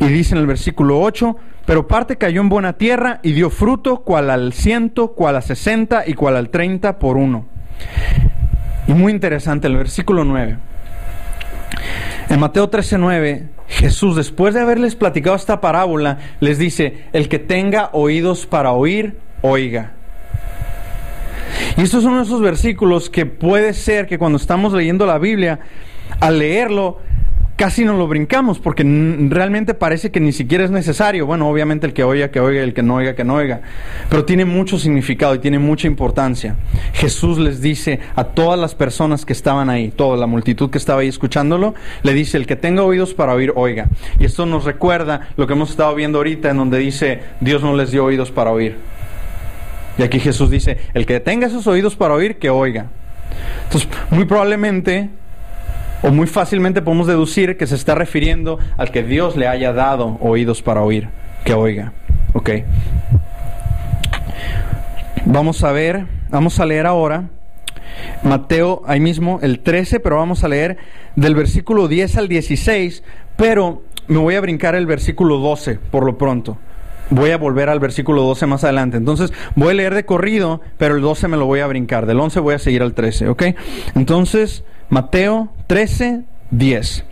[0.00, 4.02] Y dice en el versículo 8, pero parte cayó en buena tierra y dio fruto,
[4.02, 7.46] cual al ciento, cual a sesenta y cual al treinta por uno.
[8.86, 10.56] Y muy interesante el versículo 9.
[12.28, 17.90] En Mateo 13:9, Jesús, después de haberles platicado esta parábola, les dice, el que tenga
[17.92, 19.92] oídos para oír, oiga.
[21.76, 25.60] Y estos son esos versículos que puede ser que cuando estamos leyendo la Biblia,
[26.20, 27.00] al leerlo,
[27.62, 28.82] casi no lo brincamos porque
[29.28, 31.26] realmente parece que ni siquiera es necesario.
[31.26, 33.60] Bueno, obviamente el que oiga, que oiga, el que no oiga, que no oiga.
[34.10, 36.56] Pero tiene mucho significado y tiene mucha importancia.
[36.92, 41.02] Jesús les dice a todas las personas que estaban ahí, toda la multitud que estaba
[41.02, 43.86] ahí escuchándolo, le dice, el que tenga oídos para oír, oiga.
[44.18, 47.76] Y esto nos recuerda lo que hemos estado viendo ahorita en donde dice, Dios no
[47.76, 48.76] les dio oídos para oír.
[49.98, 52.86] Y aquí Jesús dice, el que tenga esos oídos para oír, que oiga.
[53.66, 55.10] Entonces, muy probablemente
[56.02, 60.18] o muy fácilmente podemos deducir que se está refiriendo al que Dios le haya dado
[60.20, 61.08] oídos para oír,
[61.44, 61.92] que oiga.
[62.32, 62.50] Ok.
[65.24, 67.28] Vamos a ver, vamos a leer ahora
[68.22, 70.78] Mateo, ahí mismo, el 13, pero vamos a leer
[71.16, 73.02] del versículo 10 al 16,
[73.36, 76.58] pero me voy a brincar el versículo 12 por lo pronto.
[77.14, 78.96] Voy a volver al versículo 12 más adelante.
[78.96, 82.06] Entonces, voy a leer de corrido, pero el 12 me lo voy a brincar.
[82.06, 83.42] Del 11 voy a seguir al 13, ¿ok?
[83.94, 87.04] Entonces, Mateo 13, 10.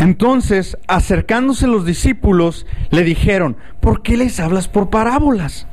[0.00, 5.66] Entonces, acercándose los discípulos, le dijeron, ¿por qué les hablas por parábolas?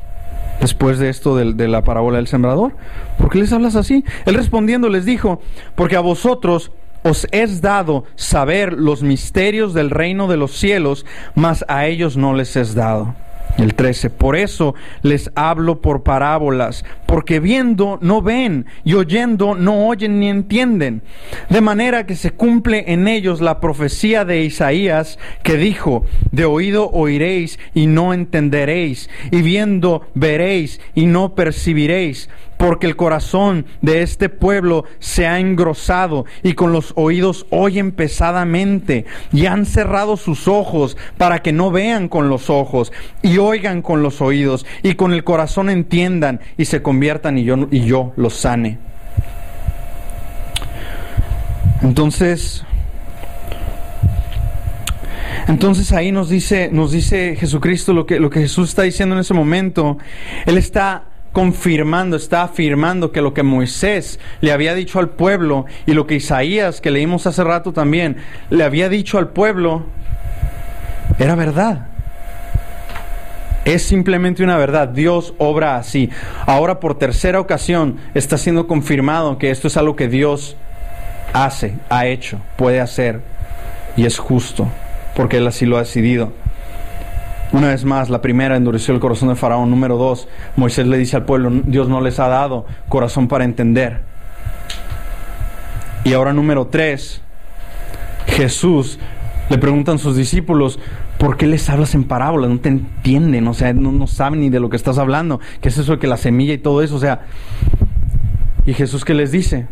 [0.61, 2.77] Después de esto de, de, la parábola del sembrador,
[3.17, 4.05] ¿por qué les hablas así?
[4.25, 5.41] Él respondiendo les dijo,
[5.75, 6.71] porque a vosotros
[7.03, 12.33] os es dado saber los misterios del reino de los cielos, mas a ellos no
[12.33, 13.13] les es dado.
[13.57, 19.87] El 13, por eso les hablo por parábolas, porque viendo no ven y oyendo no
[19.87, 21.01] oyen ni entienden.
[21.49, 26.89] De manera que se cumple en ellos la profecía de Isaías que dijo, de oído
[26.91, 34.29] oiréis y no entenderéis, y viendo veréis y no percibiréis porque el corazón de este
[34.29, 40.97] pueblo se ha engrosado y con los oídos oyen pesadamente y han cerrado sus ojos
[41.17, 42.91] para que no vean con los ojos
[43.21, 47.67] y oigan con los oídos y con el corazón entiendan y se conviertan y yo,
[47.71, 48.79] y yo los sane.
[51.81, 52.65] Entonces,
[55.47, 59.21] entonces ahí nos dice, nos dice Jesucristo lo que, lo que Jesús está diciendo en
[59.21, 59.97] ese momento.
[60.45, 61.03] Él está
[61.35, 66.15] confirmando, está afirmando que lo que Moisés le había dicho al pueblo y lo que
[66.15, 68.15] Isaías, que leímos hace rato también,
[68.49, 69.83] le había dicho al pueblo,
[71.19, 71.87] era verdad.
[73.65, 74.87] Es simplemente una verdad.
[74.87, 76.09] Dios obra así.
[76.45, 80.55] Ahora por tercera ocasión está siendo confirmado que esto es algo que Dios
[81.33, 83.19] hace, ha hecho, puede hacer
[83.97, 84.69] y es justo,
[85.17, 86.31] porque Él así lo ha decidido.
[87.55, 89.69] Una vez más, la primera endureció el corazón de Faraón.
[89.69, 94.01] Número dos, Moisés le dice al pueblo, Dios no les ha dado corazón para entender.
[96.03, 97.21] Y ahora número tres,
[98.27, 98.99] Jesús
[99.49, 100.79] le preguntan sus discípulos,
[101.17, 102.49] ¿por qué les hablas en parábolas?
[102.49, 105.39] No te entienden, o sea, no, no saben ni de lo que estás hablando.
[105.61, 106.97] ¿Qué es eso de que la semilla y todo eso?
[106.97, 107.21] O sea,
[108.65, 109.65] ¿y Jesús qué les dice?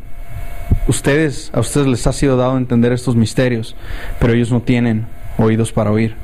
[0.87, 3.75] Ustedes, a ustedes les ha sido dado entender estos misterios,
[4.21, 5.05] pero ellos no tienen
[5.37, 6.15] oídos para oír.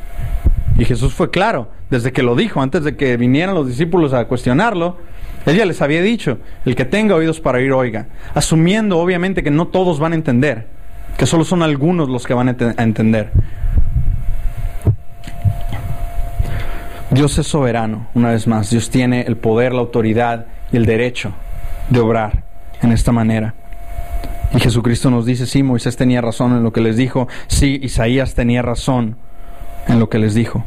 [0.79, 4.25] Y Jesús fue claro, desde que lo dijo, antes de que vinieran los discípulos a
[4.25, 4.95] cuestionarlo,
[5.45, 9.51] él ya les había dicho, el que tenga oídos para oír, oiga, asumiendo obviamente que
[9.51, 10.67] no todos van a entender,
[11.17, 13.31] que solo son algunos los que van a entender.
[17.11, 21.33] Dios es soberano, una vez más, Dios tiene el poder, la autoridad y el derecho
[21.89, 22.45] de obrar
[22.81, 23.53] en esta manera.
[24.55, 28.33] Y Jesucristo nos dice, sí, Moisés tenía razón en lo que les dijo, sí, Isaías
[28.33, 29.17] tenía razón
[29.89, 30.63] en lo que les dijo.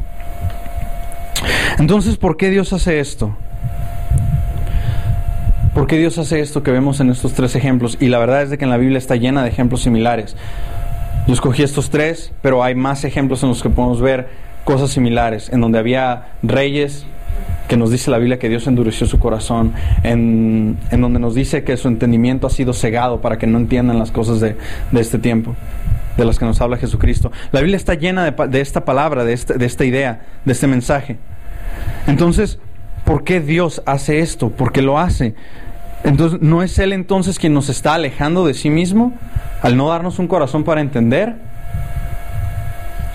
[1.79, 3.35] Entonces, ¿por qué Dios hace esto?
[5.73, 7.97] ¿Por qué Dios hace esto que vemos en estos tres ejemplos?
[7.99, 10.35] Y la verdad es de que en la Biblia está llena de ejemplos similares.
[11.25, 14.27] Yo escogí estos tres, pero hay más ejemplos en los que podemos ver
[14.65, 17.05] cosas similares, en donde había reyes,
[17.67, 21.63] que nos dice la Biblia que Dios endureció su corazón, en, en donde nos dice
[21.63, 24.55] que su entendimiento ha sido cegado para que no entiendan las cosas de,
[24.91, 25.55] de este tiempo
[26.17, 27.31] de las que nos habla Jesucristo.
[27.51, 31.17] La Biblia está llena de, esta palabra, de, este, de esta idea, de este mensaje.
[32.07, 32.59] Entonces,
[33.05, 34.49] ¿por qué Dios hace esto?
[34.49, 35.35] ¿Por qué lo hace?
[36.03, 39.13] Entonces, ¿no es Él entonces quien nos está alejando de sí mismo
[39.61, 41.35] al no darnos un corazón para entender?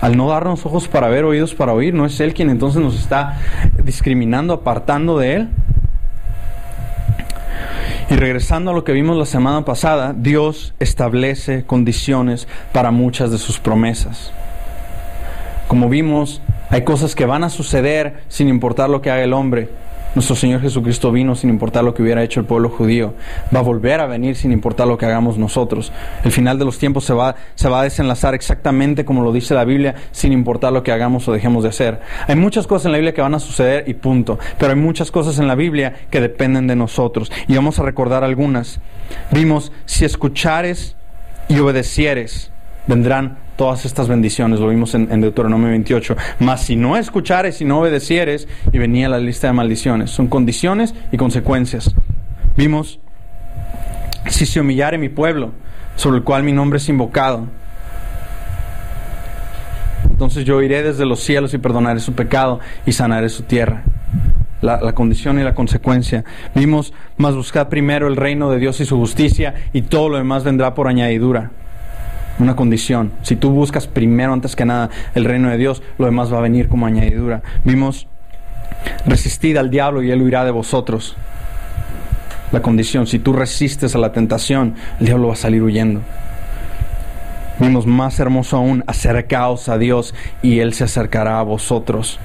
[0.01, 2.97] Al no darnos ojos para ver, oídos para oír, ¿no es Él quien entonces nos
[2.97, 3.37] está
[3.83, 5.49] discriminando, apartando de Él?
[8.11, 13.37] Y regresando a lo que vimos la semana pasada, Dios establece condiciones para muchas de
[13.37, 14.31] sus promesas.
[15.67, 16.41] Como vimos,
[16.71, 19.69] hay cosas que van a suceder sin importar lo que haga el hombre.
[20.15, 23.13] Nuestro Señor Jesucristo vino sin importar lo que hubiera hecho el pueblo judío.
[23.55, 25.91] Va a volver a venir sin importar lo que hagamos nosotros.
[26.23, 29.53] El final de los tiempos se va, se va a desenlazar exactamente como lo dice
[29.53, 31.99] la Biblia, sin importar lo que hagamos o dejemos de hacer.
[32.27, 34.39] Hay muchas cosas en la Biblia que van a suceder y punto.
[34.57, 37.31] Pero hay muchas cosas en la Biblia que dependen de nosotros.
[37.47, 38.79] Y vamos a recordar algunas.
[39.31, 40.95] Vimos, si escuchares
[41.47, 42.51] y obedecieres,
[42.87, 46.15] vendrán todas estas bendiciones, lo vimos en, Deuteronomio 28.
[46.39, 50.11] Mas si no escuchares y no obedecieres, y venía la lista de maldiciones.
[50.11, 51.93] Son condiciones y consecuencias.
[52.55, 53.01] Vimos,
[54.27, 55.51] si se humillare mi pueblo,
[55.97, 57.47] sobre el cual mi nombre es invocado,
[60.09, 63.83] entonces yo iré desde los cielos y perdonaré su pecado y sanaré su tierra.
[64.61, 66.23] La, la, condición y la consecuencia.
[66.55, 70.45] Vimos, mas buscad primero el reino de Dios y su justicia y todo lo demás
[70.45, 71.51] vendrá por añadidura
[72.39, 73.11] una condición.
[73.21, 76.41] Si tú buscas primero, antes que nada, el reino de Dios, lo demás va a
[76.41, 77.41] venir como añadidura.
[77.63, 78.07] Vimos,
[79.05, 81.15] resistid al diablo y él huirá de vosotros.
[82.51, 86.01] La condición, si tú resistes a la tentación, el diablo va a salir huyendo.
[87.59, 92.17] Vimos más hermoso aún, acercaos a Dios y Él se acercará a vosotros.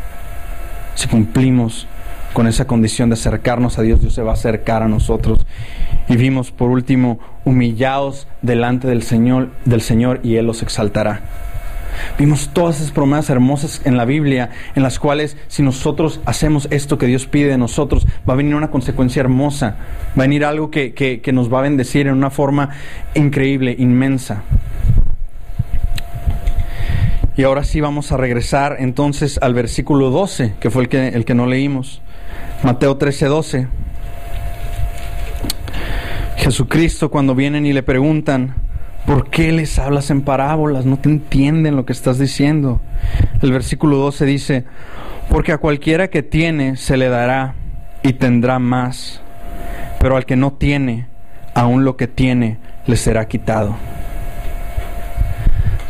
[0.95, 1.89] Si cumplimos
[2.33, 5.45] con esa condición de acercarnos a Dios, Dios se va a acercar a nosotros.
[6.09, 11.23] Y vimos por último, humillaos delante del Señor, del Señor y Él los exaltará.
[12.19, 16.99] Vimos todas esas promesas hermosas en la Biblia, en las cuales si nosotros hacemos esto
[16.99, 19.77] que Dios pide de nosotros, va a venir una consecuencia hermosa,
[20.19, 22.71] va a venir algo que, que nos va a bendecir en una forma
[23.15, 24.43] increíble, inmensa.
[27.37, 31.25] Y ahora sí vamos a regresar entonces al versículo 12, que fue el que, el
[31.25, 32.01] que no leímos.
[32.63, 33.69] Mateo 13, 12.
[36.45, 38.55] Jesucristo cuando vienen y le preguntan,
[39.07, 40.85] ¿por qué les hablas en parábolas?
[40.85, 42.83] No te entienden lo que estás diciendo.
[43.41, 44.65] El versículo 12 dice,
[45.31, 47.55] porque a cualquiera que tiene se le dará
[48.03, 49.23] y tendrá más,
[49.99, 51.07] pero al que no tiene,
[51.55, 53.77] aún lo que tiene le será quitado.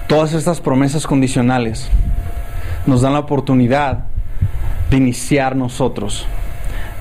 [0.07, 1.89] Todas estas promesas condicionales
[2.87, 4.05] nos dan la oportunidad
[4.89, 6.29] de iniciar nosotros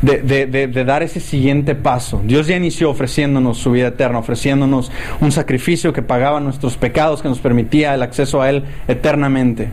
[0.03, 2.21] de, dar ese siguiente paso.
[2.23, 4.91] Dios ya inició ofreciéndonos su vida eterna, ofreciéndonos
[5.21, 9.69] un sacrificio que pagaba nuestros pecados, que nos permitía el acceso a Él eternamente.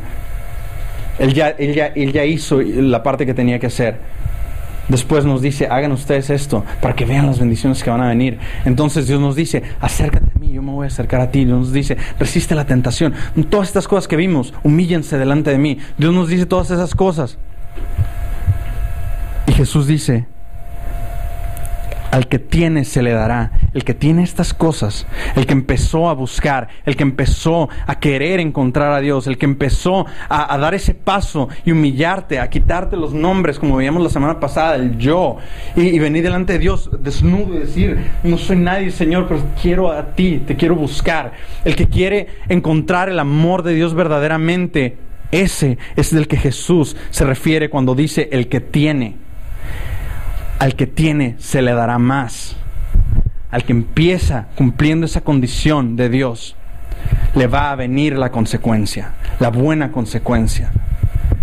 [1.19, 3.99] Él ya, él ya, él ya hizo la parte que tenía que hacer.
[4.89, 8.39] Después nos dice, hagan ustedes esto para que vean las bendiciones que van a venir.
[8.65, 11.45] Entonces Dios nos dice, acércate a mí, yo me voy a acercar a ti.
[11.45, 13.15] Dios nos dice, resiste la tentación.
[13.51, 15.79] Todas estas cosas que vimos, humíllense delante de mí.
[15.99, 17.39] Dios nos dice todas esas cosas.
[19.61, 20.27] Jesús dice,
[22.11, 23.53] al que tiene se le dará.
[23.75, 25.07] El que tiene estas cosas,
[25.37, 29.45] el que empezó a buscar, el que empezó a querer encontrar a Dios, el que
[29.45, 34.41] empezó a, dar ese paso y humillarte, a quitarte los nombres, como veíamos la semana
[34.41, 35.37] pasada, el yo,
[35.77, 39.93] y, y venir delante de Dios desnudo y decir, no soy nadie, Señor, pero quiero
[39.93, 41.33] a ti, te quiero buscar.
[41.67, 44.97] El que quiere encontrar el amor de Dios verdaderamente,
[45.33, 49.29] ese es del que Jesús se refiere cuando dice el que tiene
[50.61, 52.55] al que tiene se le dará más.
[53.51, 56.55] Al que empieza cumpliendo esa condición de Dios,
[57.35, 60.71] le va a venir la consecuencia, la buena consecuencia.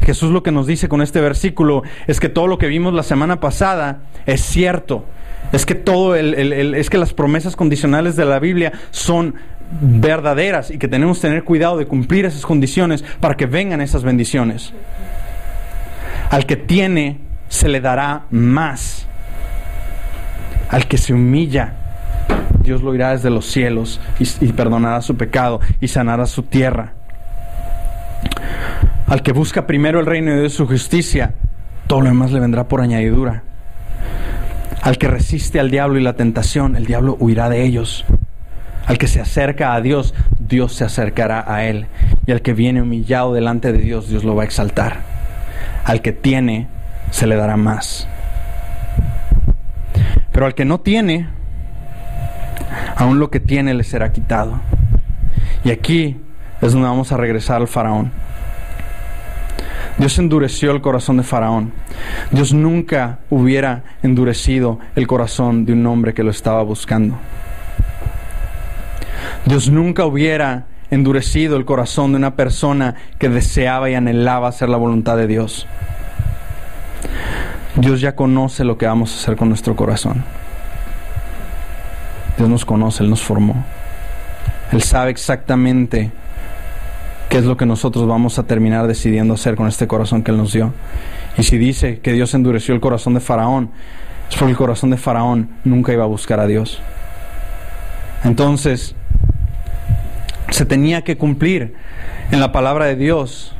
[0.05, 3.03] Jesús lo que nos dice con este versículo es que todo lo que vimos la
[3.03, 5.03] semana pasada es cierto.
[5.51, 9.33] Es que todo es que las promesas condicionales de la Biblia son
[9.81, 14.03] verdaderas y que tenemos que tener cuidado de cumplir esas condiciones para que vengan esas
[14.03, 14.73] bendiciones.
[16.29, 19.07] Al que tiene se le dará más.
[20.69, 21.73] Al que se humilla,
[22.61, 26.93] Dios lo irá desde los cielos y, perdonará su pecado y sanará su tierra.
[29.07, 31.33] Al que busca primero el reino de su justicia,
[31.87, 33.43] todo lo demás le vendrá por añadidura.
[34.81, 38.05] Al que resiste al diablo y la tentación, el diablo huirá de ellos.
[38.85, 41.87] Al que se acerca a Dios, Dios se acercará a él.
[42.25, 45.01] Y al que viene humillado delante de Dios, Dios lo va a exaltar.
[45.85, 46.67] Al que tiene,
[47.11, 48.07] se le dará más.
[50.31, 51.27] Pero al que no tiene,
[52.95, 54.59] aún lo que tiene le será quitado.
[55.63, 56.21] Y aquí
[56.61, 58.11] es donde vamos a regresar al faraón.
[59.97, 61.73] Dios endureció el corazón de Faraón.
[62.29, 67.17] Dios nunca hubiera endurecido el corazón de un hombre que lo estaba buscando.
[69.45, 74.77] Dios nunca hubiera endurecido el corazón de una persona que deseaba y anhelaba hacer la
[74.77, 75.65] voluntad de Dios.
[77.77, 80.23] Dios ya conoce lo que vamos a hacer con nuestro corazón.
[82.35, 83.65] Dios nos conoce, Él nos formó.
[84.71, 86.11] Él sabe exactamente
[87.29, 90.37] qué es lo que nosotros vamos a terminar decidiendo hacer con este corazón que Él
[90.37, 90.73] nos dio.
[91.37, 93.69] Y si dice que Dios endureció el corazón de Faraón,
[94.29, 96.79] es porque el corazón de Faraón nunca iba a buscar a Dios.
[98.23, 98.95] Entonces,
[100.49, 101.75] se tenía que cumplir
[102.31, 103.53] en la palabra de Dios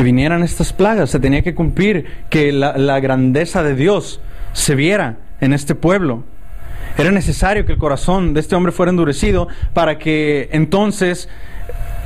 [0.00, 4.22] que vinieran estas plagas, se tenía que cumplir que la, la grandeza de Dios
[4.54, 6.24] se viera en este pueblo.
[6.96, 11.28] Era necesario que el corazón de este hombre fuera endurecido para que entonces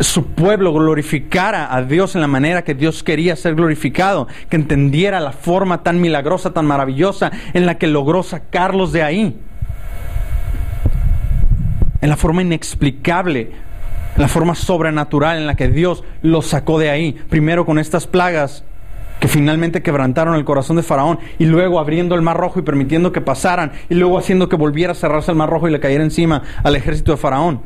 [0.00, 5.20] su pueblo glorificara a Dios en la manera que Dios quería ser glorificado, que entendiera
[5.20, 9.40] la forma tan milagrosa, tan maravillosa en la que logró sacarlos de ahí,
[12.00, 13.52] en la forma inexplicable,
[14.16, 18.64] la forma sobrenatural en la que Dios los sacó de ahí, primero con estas plagas
[19.20, 23.12] que finalmente quebrantaron el corazón de Faraón y luego abriendo el mar rojo y permitiendo
[23.12, 26.04] que pasaran y luego haciendo que volviera a cerrarse el mar rojo y le cayera
[26.04, 27.62] encima al ejército de Faraón.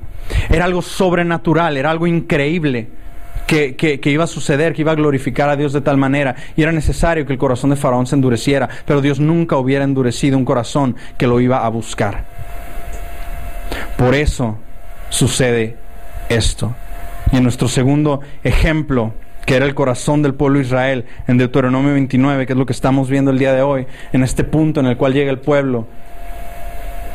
[0.51, 2.89] Era algo sobrenatural, era algo increíble
[3.47, 6.63] que, que, iba a suceder, que iba a glorificar a Dios de tal manera y
[6.63, 10.45] era necesario que el corazón de Faraón se endureciera, pero Dios nunca hubiera endurecido un
[10.45, 12.25] corazón que lo iba a buscar.
[13.97, 14.59] Por eso
[15.09, 15.88] sucede
[16.29, 16.75] esto.
[17.33, 19.13] Y en nuestro segundo ejemplo,
[19.45, 22.73] que era el corazón del pueblo de Israel, en Deuteronomio 29, que es lo que
[22.73, 25.87] estamos viendo el día de hoy, en este punto en el cual llega el pueblo,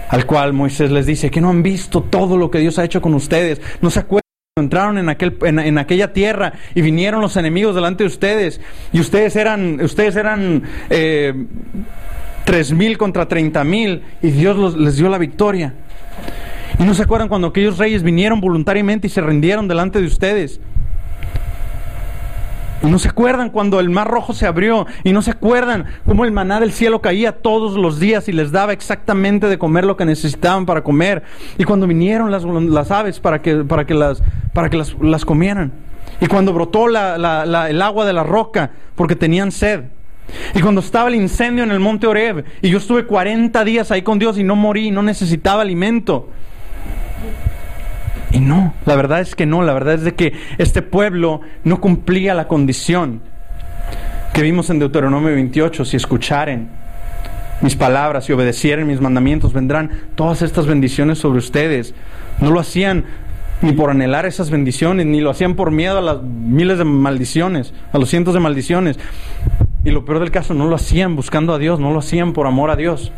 [0.09, 3.01] al cual Moisés les dice que no han visto todo lo que Dios ha hecho
[3.01, 4.23] con ustedes, no se acuerdan
[4.55, 8.61] entraron en, aquel, en, aquella tierra y vinieron los enemigos delante de ustedes
[8.91, 10.61] y ustedes eran ustedes eran
[10.91, 11.33] eh,
[12.45, 15.73] tres mil contra treinta mil y Dios les dio la victoria
[16.79, 20.59] y no se acuerdan cuando aquellos reyes vinieron voluntariamente y se rindieron delante de ustedes
[22.83, 24.85] y no se acuerdan cuando el mar rojo se abrió.
[25.05, 28.51] Y no se acuerdan cómo el maná del cielo caía todos los días y les
[28.51, 31.23] daba exactamente de comer lo que necesitaban para comer.
[31.57, 34.21] Y cuando vinieron las, aves para que, para que, las,
[34.51, 35.71] para que las, las comieran.
[36.19, 36.95] Y cuando brotó el
[37.81, 39.85] agua de la roca porque tenían sed.
[40.53, 44.01] Y cuando estaba el incendio en el monte Oreb y yo estuve 40 días ahí
[44.01, 46.29] con Dios y no morí, no necesitaba alimento.
[48.31, 51.79] Y no, la verdad es que no, la verdad es de que este pueblo no
[51.79, 53.21] cumplía la condición
[54.33, 56.69] que vimos en Deuteronomio 28, si escucharen
[57.61, 61.93] mis palabras y obedecieren mis mandamientos, vendrán todas estas bendiciones sobre ustedes.
[62.41, 63.05] No lo hacían
[63.61, 67.73] ni por anhelar esas bendiciones, ni lo hacían por miedo a las miles de maldiciones,
[67.93, 68.99] a los cientos de maldiciones.
[69.85, 72.47] Y lo peor del caso, no lo hacían buscando a Dios, no lo hacían por
[72.47, 73.11] amor a Dios.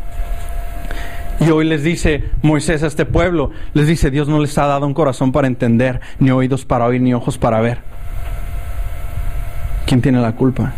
[1.39, 4.87] Y hoy les dice Moisés a este pueblo, les dice, Dios no les ha dado
[4.87, 7.79] un corazón para entender, ni oídos para oír, ni ojos para ver.
[9.85, 10.73] ¿Quién tiene la culpa?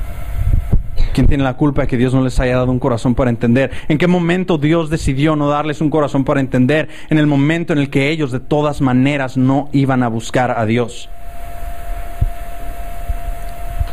[1.14, 3.72] ¿Quién tiene la culpa de que Dios no les haya dado un corazón para entender?
[3.88, 6.90] ¿En qué momento Dios decidió no darles un corazón para entender?
[7.10, 10.66] En el momento en el que ellos de todas maneras no iban a buscar a
[10.66, 11.10] Dios.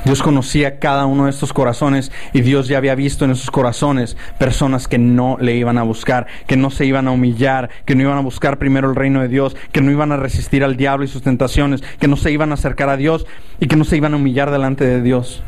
[0.04, 4.16] Dios conocía cada uno de estos corazones y Dios ya había visto en esos corazones
[4.38, 8.02] personas que no le iban a buscar, que no se iban a humillar, que no
[8.02, 11.04] iban a buscar primero el reino de Dios, que no iban a resistir al diablo
[11.04, 13.26] y sus tentaciones, que no se iban a acercar a Dios
[13.60, 15.42] y que no se iban a humillar delante de Dios.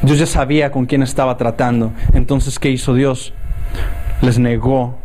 [0.00, 1.92] Dios ya sabía con quién estaba tratando.
[2.14, 3.34] Entonces, ¿qué hizo Dios?
[4.22, 4.98] Les negó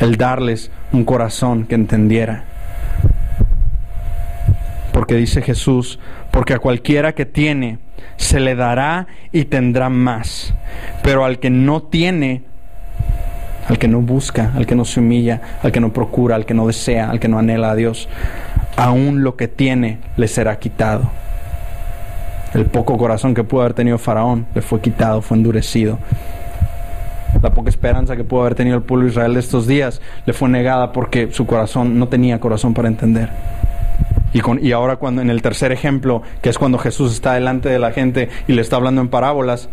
[0.00, 2.49] el darles un corazón que entendiera.
[5.10, 5.98] Porque dice Jesús,
[6.30, 7.80] porque a cualquiera que tiene
[8.16, 10.54] se le dará y tendrá más.
[11.02, 12.42] Pero al que no tiene,
[13.66, 16.54] al que no busca, al que no se humilla, al que no procura, al que
[16.54, 18.08] no desea, al que no anhela a Dios,
[18.76, 21.10] aún lo que tiene le será quitado.
[22.54, 25.98] El poco corazón que pudo haber tenido Faraón le fue quitado, fue endurecido.
[27.42, 30.32] La poca esperanza que pudo haber tenido el pueblo de Israel de estos días le
[30.32, 33.28] fue negada porque su corazón no tenía corazón para entender.
[34.32, 37.68] Y, con, y ahora cuando en el tercer ejemplo, que es cuando Jesús está delante
[37.68, 39.68] de la gente y le está hablando en parábolas,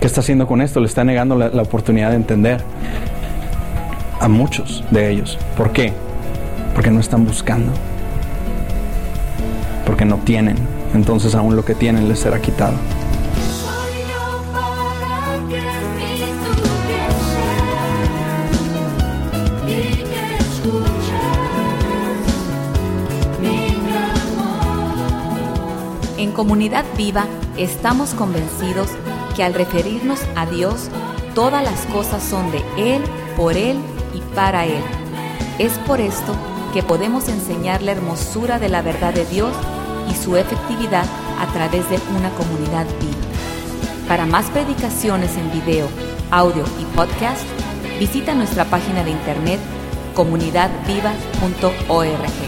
[0.00, 0.80] ¿qué está haciendo con esto?
[0.80, 2.60] Le está negando la, la oportunidad de entender
[4.20, 5.38] a muchos de ellos.
[5.56, 5.92] ¿Por qué?
[6.74, 7.72] Porque no están buscando.
[9.84, 10.56] Porque no tienen.
[10.94, 12.74] Entonces aún lo que tienen les será quitado.
[26.36, 27.26] Comunidad Viva
[27.56, 28.90] estamos convencidos
[29.34, 30.90] que al referirnos a Dios,
[31.34, 33.02] todas las cosas son de Él,
[33.38, 33.78] por Él
[34.12, 34.82] y para Él.
[35.58, 36.36] Es por esto
[36.74, 39.54] que podemos enseñar la hermosura de la verdad de Dios
[40.10, 41.06] y su efectividad
[41.40, 43.16] a través de una comunidad viva.
[44.06, 45.88] Para más predicaciones en video,
[46.30, 47.46] audio y podcast,
[47.98, 49.58] visita nuestra página de internet
[50.14, 52.45] comunidadviva.org.